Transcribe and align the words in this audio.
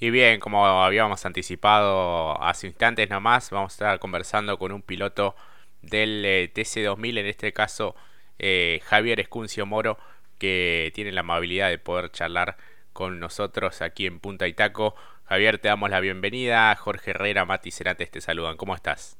Y 0.00 0.10
bien, 0.10 0.40
como 0.40 0.66
habíamos 0.66 1.24
anticipado 1.24 2.42
hace 2.42 2.66
instantes 2.66 3.08
nomás, 3.08 3.50
vamos 3.50 3.72
a 3.72 3.74
estar 3.74 3.98
conversando 4.00 4.58
con 4.58 4.72
un 4.72 4.82
piloto 4.82 5.34
del 5.82 6.24
eh, 6.24 6.50
TC2000, 6.52 7.18
en 7.18 7.26
este 7.26 7.52
caso 7.52 7.94
eh, 8.38 8.80
Javier 8.84 9.20
Escuncio 9.20 9.66
Moro, 9.66 9.98
que 10.38 10.90
tiene 10.94 11.12
la 11.12 11.20
amabilidad 11.20 11.70
de 11.70 11.78
poder 11.78 12.10
charlar 12.10 12.56
con 12.92 13.20
nosotros 13.20 13.82
aquí 13.82 14.06
en 14.06 14.20
Punta 14.20 14.48
Itaco. 14.48 14.94
Javier, 15.24 15.58
te 15.58 15.68
damos 15.68 15.90
la 15.90 16.00
bienvenida. 16.00 16.74
Jorge 16.76 17.12
Herrera, 17.12 17.44
Mati 17.44 17.70
Cerates 17.70 18.10
te 18.10 18.20
saludan. 18.20 18.56
¿Cómo 18.56 18.74
estás? 18.74 19.16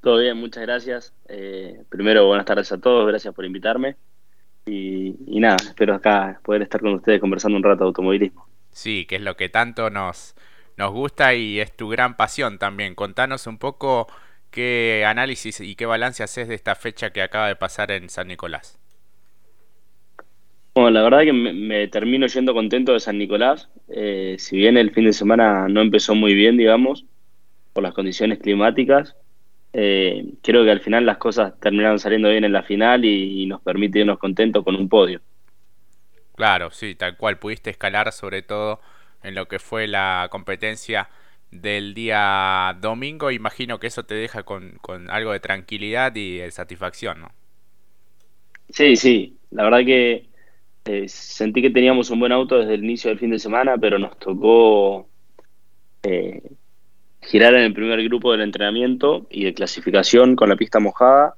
Todo 0.00 0.18
bien, 0.18 0.36
muchas 0.36 0.62
gracias. 0.62 1.14
Eh, 1.28 1.82
primero, 1.88 2.26
buenas 2.26 2.46
tardes 2.46 2.70
a 2.72 2.78
todos, 2.78 3.06
gracias 3.06 3.34
por 3.34 3.44
invitarme. 3.44 3.96
Y, 4.66 5.16
y, 5.26 5.40
nada, 5.40 5.56
espero 5.56 5.94
acá 5.94 6.40
poder 6.42 6.62
estar 6.62 6.80
con 6.80 6.94
ustedes 6.94 7.20
conversando 7.20 7.56
un 7.56 7.62
rato 7.62 7.84
de 7.84 7.88
automovilismo. 7.88 8.46
Sí, 8.74 9.06
que 9.06 9.16
es 9.16 9.22
lo 9.22 9.36
que 9.36 9.48
tanto 9.48 9.88
nos, 9.88 10.34
nos 10.76 10.92
gusta 10.92 11.34
y 11.34 11.60
es 11.60 11.74
tu 11.76 11.88
gran 11.88 12.16
pasión 12.16 12.58
también. 12.58 12.96
Contanos 12.96 13.46
un 13.46 13.56
poco 13.58 14.08
qué 14.50 15.04
análisis 15.06 15.60
y 15.60 15.76
qué 15.76 15.86
balance 15.86 16.24
haces 16.24 16.48
de 16.48 16.56
esta 16.56 16.74
fecha 16.74 17.10
que 17.10 17.22
acaba 17.22 17.46
de 17.46 17.54
pasar 17.54 17.92
en 17.92 18.08
San 18.08 18.26
Nicolás. 18.26 18.80
Bueno, 20.74 20.90
la 20.90 21.02
verdad 21.02 21.22
que 21.22 21.32
me, 21.32 21.86
termino 21.86 22.26
yendo 22.26 22.52
contento 22.52 22.92
de 22.92 23.00
San 23.00 23.16
Nicolás. 23.16 23.68
Eh, 23.88 24.34
si 24.40 24.56
bien 24.56 24.76
el 24.76 24.90
fin 24.90 25.04
de 25.04 25.12
semana 25.12 25.68
no 25.68 25.80
empezó 25.80 26.16
muy 26.16 26.34
bien, 26.34 26.56
digamos, 26.56 27.04
por 27.72 27.84
las 27.84 27.94
condiciones 27.94 28.40
climáticas, 28.40 29.14
eh, 29.72 30.32
creo 30.42 30.64
que 30.64 30.72
al 30.72 30.80
final 30.80 31.06
las 31.06 31.18
cosas 31.18 31.58
terminaron 31.60 32.00
saliendo 32.00 32.28
bien 32.28 32.42
en 32.42 32.52
la 32.52 32.64
final 32.64 33.04
y, 33.04 33.42
y 33.42 33.46
nos 33.46 33.62
permite 33.62 34.00
irnos 34.00 34.18
contentos 34.18 34.64
con 34.64 34.74
un 34.74 34.88
podio. 34.88 35.20
Claro, 36.34 36.70
sí, 36.70 36.94
tal 36.94 37.16
cual. 37.16 37.38
Pudiste 37.38 37.70
escalar 37.70 38.12
sobre 38.12 38.42
todo 38.42 38.80
en 39.22 39.34
lo 39.34 39.46
que 39.46 39.58
fue 39.58 39.86
la 39.86 40.28
competencia 40.30 41.08
del 41.50 41.94
día 41.94 42.76
domingo. 42.80 43.30
Imagino 43.30 43.78
que 43.78 43.86
eso 43.86 44.04
te 44.04 44.14
deja 44.14 44.42
con, 44.42 44.80
algo 45.08 45.32
de 45.32 45.40
tranquilidad 45.40 46.14
y 46.16 46.38
de 46.38 46.50
satisfacción, 46.50 47.20
¿no? 47.20 47.28
Sí, 48.68 48.96
sí. 48.96 49.38
La 49.50 49.64
verdad 49.64 49.84
que 49.84 50.26
eh, 50.86 51.08
sentí 51.08 51.62
que 51.62 51.70
teníamos 51.70 52.10
un 52.10 52.20
buen 52.20 52.32
auto 52.32 52.58
desde 52.58 52.74
el 52.74 52.84
inicio 52.84 53.10
del 53.10 53.18
fin 53.18 53.30
de 53.30 53.38
semana, 53.38 53.78
pero 53.78 53.98
nos 53.98 54.18
tocó 54.18 55.08
eh, 56.02 56.42
girar 57.22 57.54
en 57.54 57.62
el 57.62 57.72
primer 57.72 58.02
grupo 58.02 58.32
del 58.32 58.40
entrenamiento 58.40 59.26
y 59.30 59.44
de 59.44 59.54
clasificación 59.54 60.34
con 60.34 60.48
la 60.48 60.56
pista 60.56 60.80
mojada. 60.80 61.36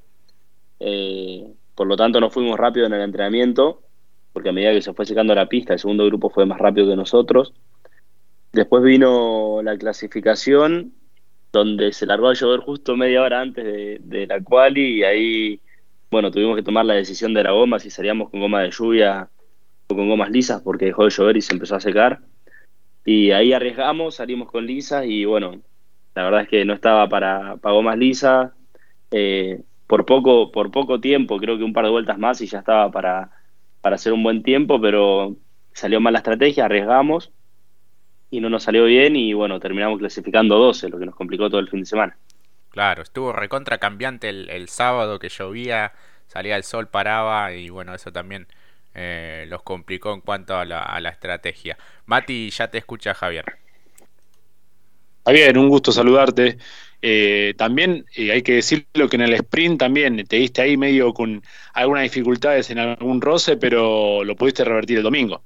Eh, 0.81 1.45
por 1.75 1.87
lo 1.87 1.97
tanto, 1.97 2.21
no 2.21 2.31
fuimos 2.31 2.59
rápido 2.59 2.87
en 2.87 2.95
el 2.95 3.03
entrenamiento, 3.03 3.83
porque 4.37 4.51
a 4.51 4.53
medida 4.53 4.75
que 4.75 4.83
se 4.83 4.93
fue 4.93 5.07
secando 5.07 5.35
la 5.35 5.49
pista, 5.49 5.73
el 5.73 5.79
segundo 5.79 6.05
grupo 6.05 6.29
fue 6.29 6.45
más 6.45 6.59
rápido 6.59 6.91
que 6.91 6.95
nosotros. 6.95 7.55
Después 8.53 8.83
vino 8.83 9.63
la 9.63 9.79
clasificación, 9.79 10.93
donde 11.55 11.91
se 11.95 12.05
largó 12.05 12.29
a 12.29 12.35
llover 12.35 12.61
justo 12.61 12.99
media 12.99 13.23
hora 13.23 13.41
antes 13.41 13.65
de, 13.65 14.27
la 14.27 14.43
quali 14.43 14.99
y 14.99 15.05
ahí, 15.05 15.61
bueno, 16.11 16.31
tuvimos 16.31 16.55
que 16.55 16.63
tomar 16.63 16.85
la 16.85 16.93
decisión 16.93 17.33
de 17.33 17.45
la 17.45 17.53
goma, 17.53 17.79
si 17.79 17.89
salíamos 17.89 18.29
con 18.29 18.41
goma 18.41 18.61
de 18.61 18.71
lluvia 18.73 19.31
o 19.87 19.97
con 19.97 20.07
gomas 20.07 20.31
lisas, 20.31 20.61
porque 20.61 20.85
dejó 20.85 21.05
de 21.05 21.11
llover 21.13 21.39
y 21.39 21.41
se 21.41 21.55
empezó 21.55 21.77
a 21.77 21.81
secar. 21.81 22.21
Y 23.07 23.31
ahí 23.31 23.55
arriesgamos, 23.55 24.17
salimos 24.17 24.51
con 24.51 24.67
lisas 24.67 25.07
y 25.07 25.25
bueno, 25.25 25.63
la 26.15 26.25
verdad 26.25 26.43
es 26.43 26.49
que 26.51 26.63
no 26.67 26.75
estaba 26.75 27.09
para, 27.09 27.57
para 27.57 27.75
gomas 27.75 27.97
lisas. 27.97 28.53
Eh, 29.13 29.63
por 29.87 30.05
poco, 30.05 30.53
por 30.53 30.71
poco 30.71 31.01
tiempo, 31.01 31.39
creo 31.39 31.57
que 31.57 31.65
un 31.65 31.73
par 31.73 31.87
de 31.87 31.91
vueltas 31.91 32.19
más 32.19 32.39
y 32.43 32.47
ya 32.47 32.59
estaba 32.59 32.91
para, 32.91 33.31
para 33.81 33.97
hacer 33.97 34.13
un 34.13 34.23
buen 34.23 34.43
tiempo, 34.43 34.81
pero 34.81 35.37
salió 35.73 36.01
mal 36.01 36.13
la 36.13 36.21
estrategia, 36.21 36.65
arriesgamos 36.65 37.33
y 38.31 38.41
no 38.41 38.51
nos 38.51 38.65
salió 38.65 38.85
bien 38.85 39.17
y 39.17 39.33
bueno, 39.33 39.61
terminamos 39.61 39.99
clasificando 39.99 40.59
12, 40.59 40.89
lo 40.89 40.99
que 40.99 41.07
nos 41.07 41.15
complicó 41.15 41.49
todo 41.49 41.61
el 41.61 41.69
fin 41.69 41.81
de 41.81 41.87
semana. 41.87 42.17
Claro, 42.71 43.03
estuvo 43.03 43.33
recontra 43.33 43.79
cambiante 43.79 44.29
el, 44.29 44.51
el 44.51 44.69
sábado 44.69 45.19
que 45.19 45.29
llovía, 45.29 45.93
salía 46.27 46.57
el 46.57 46.65
sol, 46.65 46.89
paraba 46.89 47.53
y 47.53 47.71
bueno, 47.71 47.95
eso 47.95 48.13
también 48.13 48.47
eh, 48.95 49.45
los 49.49 49.63
complicó 49.63 50.15
en 50.15 50.23
cuanto 50.23 50.57
a 50.57 50.65
la, 50.65 50.83
a 50.83 51.01
la 51.01 51.11
estrategia. 51.11 51.77
Mati, 52.07 52.51
ya 52.51 52.69
te 52.69 52.79
escucha 52.79 53.15
Javier. 53.15 53.45
Javier, 55.27 55.59
un 55.59 55.69
gusto 55.69 55.93
saludarte. 55.93 56.57
Eh, 57.03 57.55
también 57.57 58.05
eh, 58.17 58.33
hay 58.33 58.43
que 58.43 58.55
decirlo 58.55 59.09
que 59.09 59.17
en 59.17 59.23
el 59.23 59.35
sprint 59.35 59.79
también 59.79 60.25
te 60.27 60.37
diste 60.37 60.63
ahí 60.63 60.77
medio 60.77 61.13
con 61.13 61.43
algunas 61.75 62.05
dificultades 62.05 62.71
en 62.71 62.79
algún 62.79 63.21
roce, 63.21 63.57
pero 63.57 64.25
lo 64.25 64.37
pudiste 64.37 64.65
revertir 64.65 64.99
el 64.99 65.05
domingo. 65.05 65.43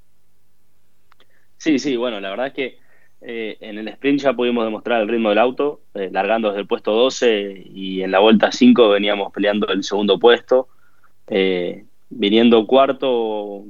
Sí, 1.57 1.79
sí, 1.79 1.97
bueno, 1.97 2.21
la 2.21 2.31
verdad 2.31 2.47
es 2.49 2.53
que 2.55 2.79
eh, 3.21 3.59
en 3.61 3.79
el 3.79 3.89
sprint 3.89 4.21
ya 4.21 4.33
pudimos 4.33 4.65
demostrar 4.65 5.03
el 5.03 5.09
ritmo 5.09 5.29
del 5.29 5.39
auto, 5.39 5.83
eh, 5.95 6.09
largando 6.11 6.49
desde 6.49 6.63
el 6.63 6.67
puesto 6.67 6.93
12 6.93 7.65
y 7.67 8.03
en 8.03 8.11
la 8.11 8.21
vuelta 8.21 8.51
5 8.53 8.89
veníamos 8.89 9.33
peleando 9.33 9.69
el 9.69 9.85
segundo 9.85 10.19
puesto. 10.19 10.69
Viniendo 12.13 12.67
cuarto, 12.67 13.65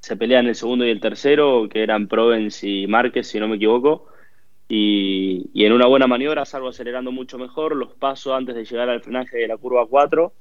se 0.00 0.16
pelean 0.16 0.46
el 0.46 0.56
segundo 0.56 0.84
y 0.84 0.90
el 0.90 1.00
tercero, 1.00 1.68
que 1.68 1.82
eran 1.82 2.08
Provence 2.08 2.66
y 2.66 2.86
Márquez, 2.86 3.28
si 3.28 3.38
no 3.38 3.46
me 3.46 3.56
equivoco. 3.56 4.08
Y, 4.72 5.50
en 5.66 5.72
una 5.72 5.86
buena 5.86 6.06
maniobra 6.06 6.44
salgo 6.44 6.68
acelerando 6.68 7.10
mucho 7.10 7.38
mejor, 7.38 7.74
los 7.74 7.92
paso 7.94 8.34
antes 8.34 8.54
de 8.54 8.64
llegar 8.64 8.88
al 8.88 9.02
frenaje 9.02 9.36
de 9.38 9.48
la 9.48 9.56
curva 9.56 9.84
4 9.84 10.32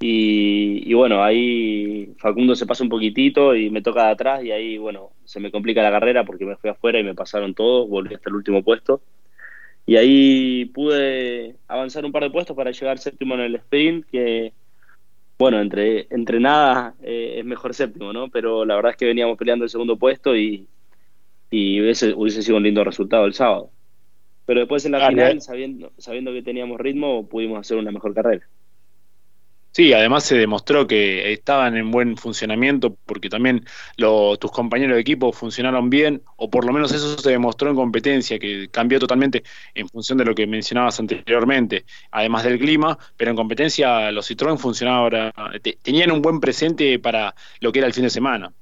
y, 0.00 0.82
y, 0.88 0.94
bueno, 0.94 1.24
ahí 1.24 2.14
Facundo 2.18 2.54
se 2.54 2.66
pasa 2.66 2.84
un 2.84 2.90
poquitito 2.90 3.56
y 3.56 3.70
me 3.70 3.80
toca 3.80 4.04
de 4.04 4.10
atrás 4.10 4.44
y 4.44 4.52
ahí, 4.52 4.76
bueno, 4.76 5.12
se 5.24 5.40
me 5.40 5.50
complica 5.50 5.82
la 5.82 5.90
carrera 5.90 6.24
porque 6.24 6.44
me 6.44 6.56
fui 6.56 6.68
afuera 6.68 7.00
y 7.00 7.04
me 7.04 7.14
pasaron 7.14 7.54
todos, 7.54 7.88
volví 7.88 8.14
hasta 8.14 8.28
el 8.28 8.36
último 8.36 8.62
puesto. 8.62 9.00
Y 9.86 9.96
ahí 9.96 10.66
pude 10.66 11.56
avanzar 11.68 12.04
un 12.04 12.12
par 12.12 12.24
de 12.24 12.30
puestos 12.30 12.54
para 12.54 12.70
llegar 12.70 12.98
séptimo 12.98 13.34
en 13.34 13.40
el 13.40 13.54
sprint, 13.56 14.04
que, 14.06 14.52
bueno, 15.38 15.58
entre, 15.60 16.06
entre 16.10 16.38
nada 16.38 16.94
eh, 17.02 17.36
es 17.38 17.44
mejor 17.46 17.72
séptimo, 17.74 18.12
¿no? 18.12 18.28
Pero 18.28 18.66
la 18.66 18.76
verdad 18.76 18.90
es 18.92 18.98
que 18.98 19.06
veníamos 19.06 19.38
peleando 19.38 19.64
el 19.64 19.70
segundo 19.70 19.96
puesto 19.96 20.36
y, 20.36 20.68
y 21.50 21.86
ese 21.88 22.14
hubiese 22.14 22.42
sido 22.42 22.56
un 22.56 22.64
lindo 22.64 22.84
resultado 22.84 23.24
el 23.24 23.34
sábado. 23.34 23.70
Pero 24.46 24.60
después 24.60 24.84
en 24.84 24.92
la 24.92 25.06
ah, 25.06 25.08
final, 25.10 25.40
sabiendo, 25.40 25.92
sabiendo 25.98 26.32
que 26.32 26.42
teníamos 26.42 26.80
ritmo, 26.80 27.28
pudimos 27.28 27.60
hacer 27.60 27.76
una 27.76 27.90
mejor 27.90 28.14
carrera. 28.14 28.46
Sí, 29.72 29.92
además 29.92 30.24
se 30.24 30.36
demostró 30.36 30.86
que 30.86 31.32
estaban 31.32 31.76
en 31.76 31.90
buen 31.90 32.16
funcionamiento 32.16 32.96
porque 33.06 33.28
también 33.28 33.64
lo, 33.96 34.36
tus 34.36 34.50
compañeros 34.50 34.96
de 34.96 35.00
equipo 35.02 35.32
funcionaron 35.32 35.88
bien, 35.88 36.22
o 36.36 36.50
por 36.50 36.64
lo 36.64 36.72
menos 36.72 36.90
eso 36.92 37.16
se 37.16 37.30
demostró 37.30 37.70
en 37.70 37.76
competencia, 37.76 38.38
que 38.38 38.68
cambió 38.70 38.98
totalmente 38.98 39.44
en 39.74 39.88
función 39.88 40.18
de 40.18 40.24
lo 40.24 40.34
que 40.34 40.46
mencionabas 40.46 40.98
anteriormente, 40.98 41.84
además 42.10 42.44
del 42.44 42.58
clima, 42.58 42.98
pero 43.16 43.30
en 43.30 43.36
competencia 43.36 44.10
los 44.10 44.28
Citroën 44.28 44.58
funcionaban, 44.58 45.32
tenían 45.82 46.10
un 46.10 46.22
buen 46.22 46.40
presente 46.40 46.98
para 46.98 47.34
lo 47.60 47.70
que 47.70 47.78
era 47.78 47.86
el 47.86 47.94
fin 47.94 48.04
de 48.04 48.10
semana. 48.10 48.52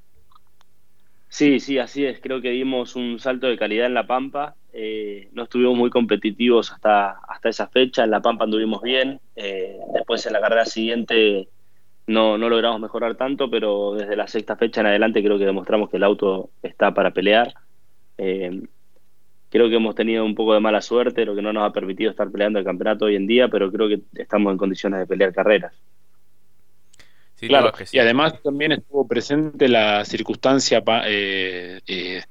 Sí, 1.29 1.61
sí, 1.61 1.79
así 1.79 2.05
es. 2.05 2.21
Creo 2.21 2.41
que 2.41 2.51
dimos 2.51 2.97
un 2.97 3.19
salto 3.19 3.47
de 3.47 3.59
calidad 3.59 3.87
en 3.87 3.95
La 3.95 4.07
Pampa. 4.07 4.57
Eh, 4.73 5.29
no 5.33 5.43
estuvimos 5.45 5.77
muy 5.77 5.91
competitivos 5.91 6.73
hasta, 6.73 7.11
hasta 7.29 7.49
esa 7.49 7.69
fecha. 7.69 8.05
En 8.05 8.11
La 8.11 8.23
Pampa 8.23 8.45
anduvimos 8.45 8.81
bien. 8.83 9.21
Eh, 9.35 9.77
después 9.93 10.25
en 10.27 10.33
la 10.33 10.41
carrera 10.41 10.65
siguiente 10.65 11.49
no, 12.07 12.39
no 12.39 12.49
logramos 12.49 12.81
mejorar 12.81 13.17
tanto, 13.17 13.51
pero 13.51 13.95
desde 13.95 14.17
la 14.17 14.29
sexta 14.29 14.57
fecha 14.57 14.81
en 14.83 14.89
adelante 14.89 15.23
creo 15.23 15.39
que 15.39 15.47
demostramos 15.47 15.91
que 15.91 15.99
el 15.99 16.05
auto 16.05 16.51
está 16.63 16.95
para 16.95 17.13
pelear. 17.13 17.55
Eh, 18.19 18.63
creo 19.51 19.69
que 19.71 19.77
hemos 19.77 19.95
tenido 19.97 20.25
un 20.25 20.35
poco 20.37 20.55
de 20.55 20.61
mala 20.61 20.83
suerte, 20.83 21.25
lo 21.27 21.35
que 21.37 21.43
no 21.43 21.53
nos 21.53 21.65
ha 21.69 21.73
permitido 21.73 22.11
estar 22.11 22.31
peleando 22.31 22.59
el 22.61 22.65
campeonato 22.65 23.07
hoy 23.07 23.17
en 23.17 23.27
día, 23.27 23.49
pero 23.49 23.73
creo 23.73 23.89
que 23.89 24.03
estamos 24.15 24.53
en 24.53 24.59
condiciones 24.59 25.01
de 25.01 25.07
pelear 25.07 25.33
carreras. 25.35 25.75
Sí, 27.37 27.49
claro, 27.49 27.73
sí. 27.85 27.97
y 27.97 28.01
además 28.01 28.43
también 28.43 28.73
estuvo 28.73 29.07
presente 29.07 29.69
la 29.69 30.05
circunstancia 30.05 30.83
eh, 31.07 31.81
eh, 31.87 32.23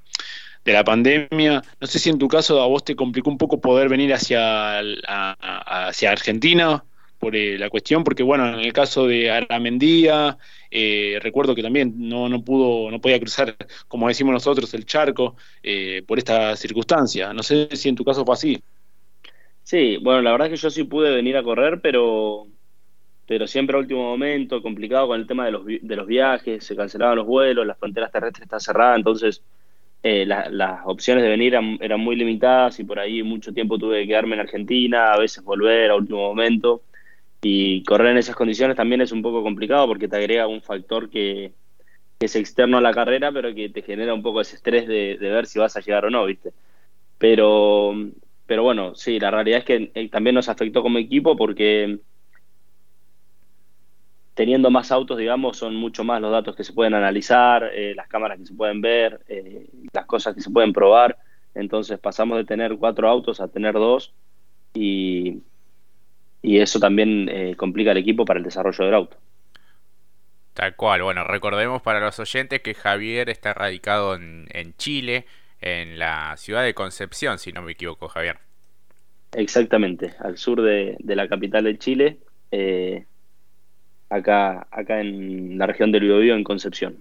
de 0.65 0.73
la 0.73 0.83
pandemia. 0.83 1.61
No 1.79 1.87
sé 1.87 1.99
si 1.99 2.09
en 2.09 2.17
tu 2.17 2.27
caso 2.27 2.61
a 2.61 2.67
vos 2.67 2.83
te 2.83 2.95
complicó 2.95 3.29
un 3.29 3.37
poco 3.37 3.61
poder 3.61 3.87
venir 3.87 4.13
hacia, 4.13 4.79
a, 4.79 5.87
hacia 5.87 6.11
Argentina 6.11 6.83
por 7.19 7.35
eh, 7.35 7.57
la 7.57 7.69
cuestión, 7.69 8.03
porque 8.03 8.23
bueno, 8.23 8.47
en 8.47 8.59
el 8.59 8.73
caso 8.73 9.07
de 9.07 9.31
Aramendía, 9.31 10.37
eh, 10.69 11.19
recuerdo 11.21 11.55
que 11.55 11.63
también 11.63 11.93
no, 11.97 12.27
no 12.29 12.43
pudo, 12.43 12.91
no 12.91 12.99
podía 12.99 13.19
cruzar, 13.19 13.55
como 13.87 14.07
decimos 14.07 14.33
nosotros, 14.33 14.73
el 14.73 14.85
charco 14.85 15.35
eh, 15.63 16.03
por 16.05 16.17
esta 16.17 16.55
circunstancia. 16.55 17.33
No 17.33 17.43
sé 17.43 17.69
si 17.75 17.89
en 17.89 17.95
tu 17.95 18.03
caso 18.03 18.25
fue 18.25 18.33
así. 18.33 18.63
Sí, 19.63 19.97
bueno, 19.97 20.21
la 20.21 20.31
verdad 20.31 20.47
es 20.47 20.53
que 20.53 20.63
yo 20.63 20.69
sí 20.69 20.83
pude 20.83 21.15
venir 21.15 21.37
a 21.37 21.43
correr, 21.43 21.81
pero 21.81 22.47
pero 23.27 23.47
siempre 23.47 23.75
a 23.75 23.79
último 23.79 24.03
momento, 24.03 24.61
complicado 24.61 25.07
con 25.07 25.19
el 25.19 25.27
tema 25.27 25.45
de 25.45 25.51
los, 25.51 25.65
de 25.65 25.95
los 25.95 26.07
viajes, 26.07 26.63
se 26.63 26.75
cancelaban 26.75 27.17
los 27.17 27.25
vuelos, 27.25 27.65
las 27.65 27.77
fronteras 27.77 28.11
terrestres 28.11 28.43
están 28.43 28.59
cerradas, 28.59 28.97
entonces 28.97 29.43
eh, 30.03 30.25
la, 30.25 30.49
las 30.49 30.81
opciones 30.85 31.23
de 31.23 31.29
venir 31.29 31.53
eran, 31.55 31.79
eran, 31.81 31.99
muy 31.99 32.15
limitadas 32.15 32.79
y 32.79 32.83
por 32.83 32.99
ahí 32.99 33.23
mucho 33.23 33.53
tiempo 33.53 33.79
tuve 33.79 34.01
que 34.01 34.09
quedarme 34.09 34.35
en 34.35 34.41
Argentina, 34.41 35.13
a 35.13 35.17
veces 35.17 35.43
volver 35.43 35.89
a 35.89 35.95
último 35.95 36.19
momento. 36.21 36.83
Y 37.41 37.83
correr 37.83 38.11
en 38.11 38.17
esas 38.17 38.35
condiciones 38.35 38.77
también 38.77 39.01
es 39.01 39.11
un 39.11 39.21
poco 39.21 39.43
complicado 39.43 39.87
porque 39.87 40.07
te 40.07 40.15
agrega 40.15 40.47
un 40.47 40.61
factor 40.61 41.09
que, 41.09 41.53
que 42.19 42.25
es 42.27 42.35
externo 42.35 42.77
a 42.77 42.81
la 42.81 42.93
carrera, 42.93 43.31
pero 43.31 43.53
que 43.55 43.69
te 43.69 43.81
genera 43.81 44.13
un 44.13 44.21
poco 44.23 44.41
ese 44.41 44.55
estrés 44.57 44.87
de, 44.87 45.17
ver 45.19 45.47
si 45.47 45.59
vas 45.59 45.75
a 45.75 45.81
llegar 45.81 46.05
o 46.05 46.09
no, 46.09 46.25
¿viste? 46.25 46.53
Pero, 47.17 47.93
pero 48.45 48.63
bueno, 48.63 48.95
sí, 48.95 49.19
la 49.19 49.31
realidad 49.31 49.59
es 49.59 49.65
que 49.65 49.91
eh, 49.95 50.09
también 50.09 50.35
nos 50.35 50.49
afectó 50.49 50.81
como 50.83 50.99
equipo 50.99 51.35
porque 51.35 51.99
teniendo 54.35 54.69
más 54.69 54.91
autos, 54.91 55.17
digamos, 55.17 55.57
son 55.57 55.75
mucho 55.75 56.03
más 56.03 56.21
los 56.21 56.31
datos 56.31 56.55
que 56.55 56.63
se 56.63 56.73
pueden 56.73 56.93
analizar, 56.93 57.71
eh, 57.73 57.95
las 57.95 58.07
cámaras 58.07 58.37
que 58.37 58.45
se 58.45 58.53
pueden 58.53 58.81
ver, 58.81 59.21
eh, 59.27 59.67
las 59.91 60.05
cosas 60.05 60.35
que 60.35 60.41
se 60.41 60.51
pueden 60.51 60.71
probar. 60.71 61.17
Entonces 61.55 61.97
pasamos 61.97 62.37
de 62.37 62.45
tener 62.45 62.75
cuatro 62.77 63.09
autos 63.09 63.41
a 63.41 63.47
tener 63.47 63.73
dos 63.73 64.13
y, 64.73 65.41
y 66.43 66.59
eso 66.59 66.79
también 66.79 67.55
complica 67.55 67.91
el 67.91 67.97
equipo 67.97 68.25
para 68.25 68.37
el 68.37 68.43
desarrollo 68.43 68.85
del 68.85 68.93
auto. 68.93 69.17
Tal 70.55 70.73
cual, 70.77 71.03
bueno, 71.03 71.25
recordemos 71.25 71.81
para 71.81 71.99
los 71.99 72.17
oyentes 72.17 72.61
que 72.61 72.73
Javier 72.73 73.29
está 73.29 73.53
radicado 73.53 74.15
en, 74.15 74.73
Chile, 74.77 75.25
en 75.59 75.99
la 75.99 76.37
ciudad 76.37 76.63
de 76.63 76.73
Concepción, 76.73 77.39
si 77.39 77.51
no 77.51 77.61
me 77.61 77.73
equivoco, 77.73 78.07
Javier. 78.07 78.37
Exactamente, 79.33 80.13
al 80.21 80.37
sur 80.37 80.61
de, 80.61 80.95
la 81.03 81.27
capital 81.27 81.65
de 81.65 81.77
Chile, 81.77 82.19
eh, 82.51 83.05
acá, 84.15 84.67
acá 84.71 84.99
en 84.99 85.57
la 85.57 85.67
región 85.67 85.91
del 85.91 86.03
Biobío, 86.03 86.35
en 86.35 86.43
Concepción. 86.43 86.97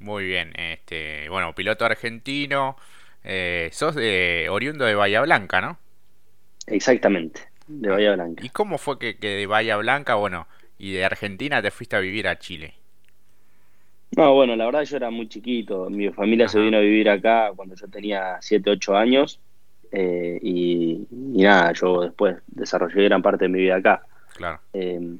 Muy 0.00 0.24
bien, 0.24 0.52
este, 0.56 1.28
bueno, 1.28 1.54
piloto 1.54 1.84
argentino, 1.84 2.76
eh, 3.24 3.68
sos 3.72 3.94
de, 3.94 4.46
oriundo 4.50 4.84
de 4.84 4.94
Bahía 4.94 5.20
Blanca, 5.22 5.60
¿no? 5.60 5.78
Exactamente, 6.66 7.42
de 7.66 7.88
Bahía 7.88 8.12
Blanca. 8.14 8.44
¿Y 8.44 8.50
cómo 8.50 8.78
fue 8.78 8.98
que, 8.98 9.16
que 9.16 9.28
de 9.28 9.46
Bahía 9.46 9.76
Blanca, 9.76 10.14
bueno, 10.14 10.46
y 10.78 10.92
de 10.92 11.04
Argentina 11.04 11.60
te 11.60 11.70
fuiste 11.70 11.96
a 11.96 12.00
vivir 12.00 12.28
a 12.28 12.38
Chile? 12.38 12.74
No, 14.16 14.34
bueno, 14.34 14.56
la 14.56 14.66
verdad 14.66 14.84
yo 14.84 14.96
era 14.96 15.10
muy 15.10 15.28
chiquito. 15.28 15.90
Mi 15.90 16.10
familia 16.10 16.48
se 16.48 16.58
vino 16.58 16.78
a 16.78 16.80
vivir 16.80 17.10
acá 17.10 17.52
cuando 17.54 17.74
yo 17.74 17.88
tenía 17.88 18.38
7, 18.40 18.70
8 18.70 18.96
años. 18.96 19.38
Eh, 19.92 20.38
y, 20.42 21.06
nada, 21.10 21.72
yo 21.72 22.02
después 22.02 22.36
desarrollé 22.46 23.04
gran 23.04 23.22
parte 23.22 23.44
de 23.44 23.48
mi 23.48 23.60
vida 23.60 23.76
acá. 23.76 24.02
Claro. 24.34 24.60
Eh, 24.72 25.16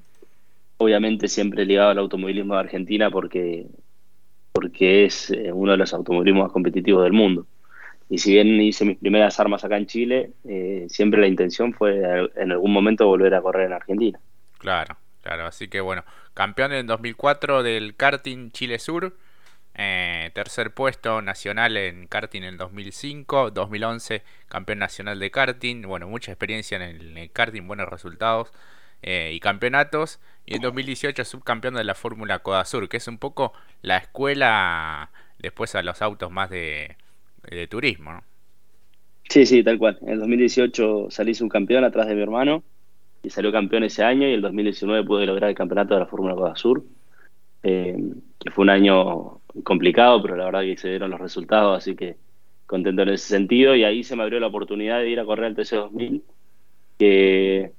obviamente 0.79 1.29
siempre 1.29 1.65
ligado 1.65 1.91
al 1.91 1.99
automovilismo 1.99 2.55
de 2.55 2.61
Argentina 2.61 3.11
porque, 3.11 3.67
porque 4.53 5.05
es 5.05 5.31
eh, 5.31 5.53
uno 5.53 5.73
de 5.73 5.79
los 5.79 5.93
automovilismos 5.93 6.45
más 6.45 6.53
competitivos 6.53 7.05
del 7.05 7.13
mundo. 7.13 7.47
Y 8.11 8.19
si 8.19 8.33
bien 8.33 8.49
hice 8.61 8.87
mis 8.87 8.97
primeras 8.97 9.39
armas 9.39 9.65
acá 9.65 9.77
en 9.77 9.87
Chile, 9.87 10.31
siempre 10.89 11.21
la 11.21 11.27
intención 11.27 11.75
fue 11.75 12.01
en 12.37 12.53
algún 12.53 12.73
momento 12.73 13.07
volver 13.07 13.35
a 13.35 13.43
correr 13.43 13.67
en 13.67 13.75
Argentina. 13.75 14.19
Claro, 14.57 14.97
claro. 15.21 15.45
Así 15.45 15.69
que 15.69 15.83
bueno, 15.83 16.05
Campeón 16.39 16.73
en 16.73 16.87
2004 16.87 17.65
del 17.65 17.97
karting 17.97 18.53
Chile 18.53 18.79
Sur. 18.79 19.13
Eh, 19.75 20.31
tercer 20.35 20.73
puesto 20.73 21.21
nacional 21.21 21.77
en 21.77 22.07
karting 22.07 22.43
en 22.43 22.57
2005. 22.57 23.51
2011 23.51 24.23
campeón 24.47 24.79
nacional 24.79 25.19
de 25.19 25.33
karting. 25.33 25.83
Bueno, 25.83 26.07
mucha 26.07 26.31
experiencia 26.31 26.77
en 26.77 27.19
el, 27.19 27.31
karting, 27.33 27.67
buenos 27.67 27.89
resultados 27.89 28.53
eh, 29.03 29.33
y 29.33 29.41
campeonatos. 29.41 30.21
Y 30.47 30.55
en 30.56 30.62
2018 30.62 31.25
subcampeón 31.25 31.75
de 31.75 31.85
la 31.85 31.95
Fórmula 31.95 32.39
Coda 32.41 32.65
Sur, 32.65 32.89
que 32.89 32.97
es 32.97 33.09
un 33.09 33.19
poco 33.19 33.53
la 33.83 33.99
escuela 33.99 35.11
después 35.39 35.75
a 35.75 35.83
los 35.83 36.03
autos 36.03 36.31
más 36.31 36.50
de, 36.50 36.97
turismo. 37.69 38.12
¿no? 38.12 38.23
Sí, 39.29 39.47
sí, 39.47 39.62
tal 39.62 39.79
cual. 39.79 39.99
En 40.03 40.19
2018 40.19 41.09
salí 41.11 41.35
subcampeón 41.35 41.85
atrás 41.85 42.09
de 42.09 42.15
mi 42.15 42.23
hermano 42.23 42.62
y 43.23 43.31
salió 43.31 43.53
campeón 43.53 43.85
ese 43.85 44.05
año 44.05 44.29
y 44.29 44.33
el 44.33 44.43
2019 44.43 45.05
pude 45.05 45.27
lograr 45.27 45.50
el 45.50 45.56
campeonato 45.56 45.95
de 45.95 46.00
la 46.00 46.06
Fórmula 46.06 46.35
Coda 46.35 46.56
Sur, 46.56 46.83
eh, 47.62 47.97
que 48.39 48.50
fue 48.50 48.62
un 48.62 48.71
año 48.71 49.41
complicado, 49.65 50.23
pero 50.23 50.37
la 50.37 50.47
verdad 50.47 50.62
que 50.62 50.77
se 50.77 50.89
dieron 50.89 51.11
los 51.11 51.21
resultados, 51.21 51.77
así 51.77 51.95
que 51.97 52.17
contento 52.67 53.03
en 53.03 53.09
ese 53.11 53.29
sentido 53.29 53.75
y 53.75 53.85
ahí 53.85 54.05
se 54.05 54.15
me 54.15 54.23
abrió 54.23 54.41
la 54.41 54.47
oportunidad 54.47 55.00
de 55.00 55.11
ir 55.11 55.21
a 55.21 55.25
correr 55.25 55.47
el 55.47 55.56
TC2000, 55.56 56.23
que, 56.99 57.73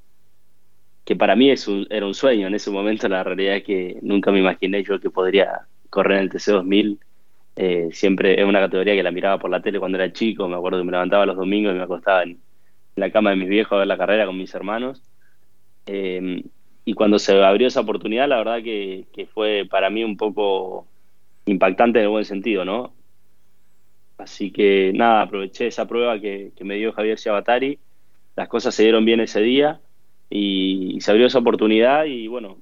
que 1.09 1.15
para 1.15 1.35
mí 1.35 1.49
era 1.49 2.05
un 2.05 2.13
sueño 2.13 2.45
en 2.45 2.53
ese 2.53 2.69
momento, 2.69 3.09
la 3.09 3.23
realidad 3.23 3.63
que 3.65 3.97
nunca 4.03 4.31
me 4.31 4.41
imaginé 4.41 4.83
yo 4.83 4.99
que 4.99 5.09
podría 5.09 5.61
correr 5.89 6.19
en 6.19 6.23
el 6.25 6.29
TC2000. 6.29 6.99
Eh, 7.55 7.89
siempre 7.91 8.39
es 8.39 8.45
una 8.45 8.59
categoría 8.59 8.93
que 8.93 9.01
la 9.01 9.09
miraba 9.09 9.39
por 9.39 9.49
la 9.49 9.59
tele 9.59 9.79
cuando 9.79 9.97
era 9.97 10.13
chico, 10.13 10.47
me 10.47 10.55
acuerdo 10.55 10.77
que 10.77 10.83
me 10.83 10.91
levantaba 10.91 11.25
los 11.25 11.35
domingos 11.35 11.73
y 11.73 11.77
me 11.77 11.81
acostaba 11.81 12.21
en 12.21 12.39
la 12.95 13.11
cama 13.11 13.31
de 13.31 13.37
mis 13.37 13.49
viejos 13.49 13.73
a 13.73 13.79
ver 13.79 13.87
la 13.87 13.97
carrera 13.97 14.27
con 14.27 14.37
mis 14.37 14.53
hermanos 14.53 15.01
eh, 15.87 16.43
y 16.85 16.93
cuando 16.93 17.17
se 17.17 17.43
abrió 17.43 17.65
esa 17.65 17.81
oportunidad, 17.81 18.27
la 18.27 18.37
verdad 18.37 18.61
que, 18.61 19.07
fue 19.33 19.67
para 19.67 19.89
mí 19.89 20.03
un 20.03 20.15
poco 20.15 20.85
impactante 21.47 21.97
en 21.97 22.05
el 22.05 22.11
buen 22.11 22.25
sentido, 22.25 22.65
¿no? 22.65 22.93
Así 24.19 24.51
que 24.51 24.91
nada, 24.93 25.23
aproveché 25.23 25.65
esa 25.65 25.87
prueba 25.87 26.19
que, 26.19 26.51
me 26.61 26.75
dio 26.75 26.93
Javier 26.93 27.17
Ciabatari, 27.17 27.79
las 28.35 28.47
cosas 28.47 28.75
se 28.75 28.83
dieron 28.83 29.05
bien 29.05 29.21
ese 29.21 29.41
día 29.41 29.81
y, 30.29 30.99
se 31.01 31.11
abrió 31.11 31.27
esa 31.27 31.39
oportunidad 31.39 32.05
y 32.05 32.27
bueno, 32.27 32.57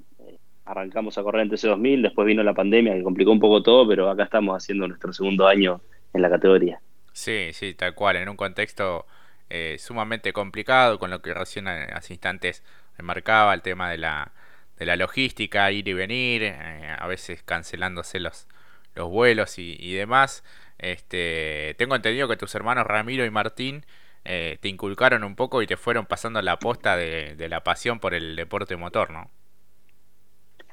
arrancamos 0.66 1.18
a 1.18 1.24
correr 1.24 1.44
en 1.44 1.52
TC2000, 1.52 2.02
después 2.02 2.28
vino 2.28 2.44
la 2.44 2.54
pandemia 2.54 2.94
que 2.94 3.04
complicó 3.04 3.32
un 3.32 3.40
poco 3.40 3.64
todo, 3.64 3.88
pero 3.88 4.10
acá 4.10 4.24
estamos 4.24 4.56
haciendo 4.56 4.88
nuestro 4.88 5.14
segundo 5.14 5.48
año 5.48 5.82
en 6.14 6.22
la 6.22 6.30
categoría. 6.30 6.80
Sí, 7.14 7.50
sí, 7.54 7.74
tal 7.74 7.96
cual, 7.96 8.18
en 8.18 8.30
un 8.30 8.36
contexto 8.36 9.06
eh, 9.50 9.78
sumamente 9.80 10.34
complicado, 10.34 11.00
con 11.00 11.10
lo 11.10 11.22
que 11.22 11.34
recién 11.34 11.68
hace 11.68 12.14
instantes 12.14 12.64
marcaba 13.02 13.54
el 13.54 13.62
tema 13.62 13.90
de 13.90 13.98
la, 13.98 14.34
de 14.78 14.86
la 14.86 14.96
logística, 14.96 15.72
ir 15.72 15.88
y 15.88 15.94
venir, 15.94 16.44
eh, 16.44 16.96
a 16.98 17.08
veces 17.08 17.44
cancelándose 17.44 18.20
los, 18.20 18.48
los 18.96 19.10
vuelos 19.10 19.58
y, 19.58 19.94
demás. 19.94 20.44
Este, 20.78 21.76
tengo 21.78 21.96
entendido 21.96 22.28
que 22.28 22.38
tus 22.38 22.54
hermanos 22.56 22.86
Ramiro 22.86 23.26
y 23.26 23.30
Martín 23.32 23.86
eh, 24.30 24.58
te 24.60 24.68
inculcaron 24.68 25.24
un 25.24 25.36
poco 25.36 25.62
y 25.62 25.68
te 25.68 25.78
fueron 25.78 26.06
pasando 26.06 26.42
la 26.42 26.60
posta 26.60 26.98
de, 26.98 27.48
la 27.48 27.64
pasión 27.64 28.00
por 28.00 28.14
el 28.14 28.36
deporte 28.36 28.76
motor, 28.76 29.10
¿no? 29.10 29.32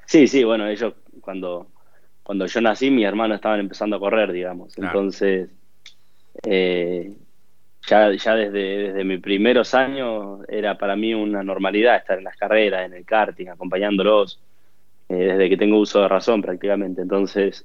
Sí, 0.06 0.26
sí, 0.26 0.42
bueno, 0.42 0.66
ellos 0.66 0.94
cuando, 1.20 1.68
cuando 2.24 2.46
yo 2.46 2.60
nací, 2.60 2.90
mis 2.90 3.06
hermanos 3.06 3.36
estaban 3.36 3.60
empezando 3.60 3.94
a 3.96 4.00
correr, 4.00 4.32
digamos. 4.32 4.76
Entonces, 4.76 5.50
eh, 6.42 7.12
ya, 7.86 8.12
ya 8.12 8.34
desde, 8.34 8.88
desde 8.88 9.04
mis 9.04 9.20
primeros 9.20 9.72
años 9.72 10.40
era 10.48 10.76
para 10.76 10.96
mí 10.96 11.14
una 11.14 11.44
normalidad 11.44 11.96
estar 11.96 12.18
en 12.18 12.24
las 12.24 12.36
carreras, 12.36 12.84
en 12.84 12.94
el 12.94 13.04
karting, 13.04 13.46
acompañándolos, 13.46 14.40
eh, 15.08 15.14
desde 15.14 15.48
que 15.48 15.56
tengo 15.56 15.78
uso 15.78 16.02
de 16.02 16.08
razón 16.08 16.42
prácticamente. 16.42 17.02
Entonces, 17.02 17.64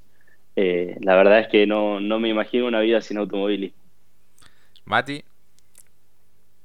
eh, 0.55 0.97
la 1.01 1.15
verdad 1.15 1.39
es 1.39 1.47
que 1.47 1.65
no, 1.65 1.99
no 1.99 2.19
me 2.19 2.29
imagino 2.29 2.67
una 2.67 2.81
vida 2.81 3.01
sin 3.01 3.17
automóviles. 3.17 3.73
Mati. 4.85 5.23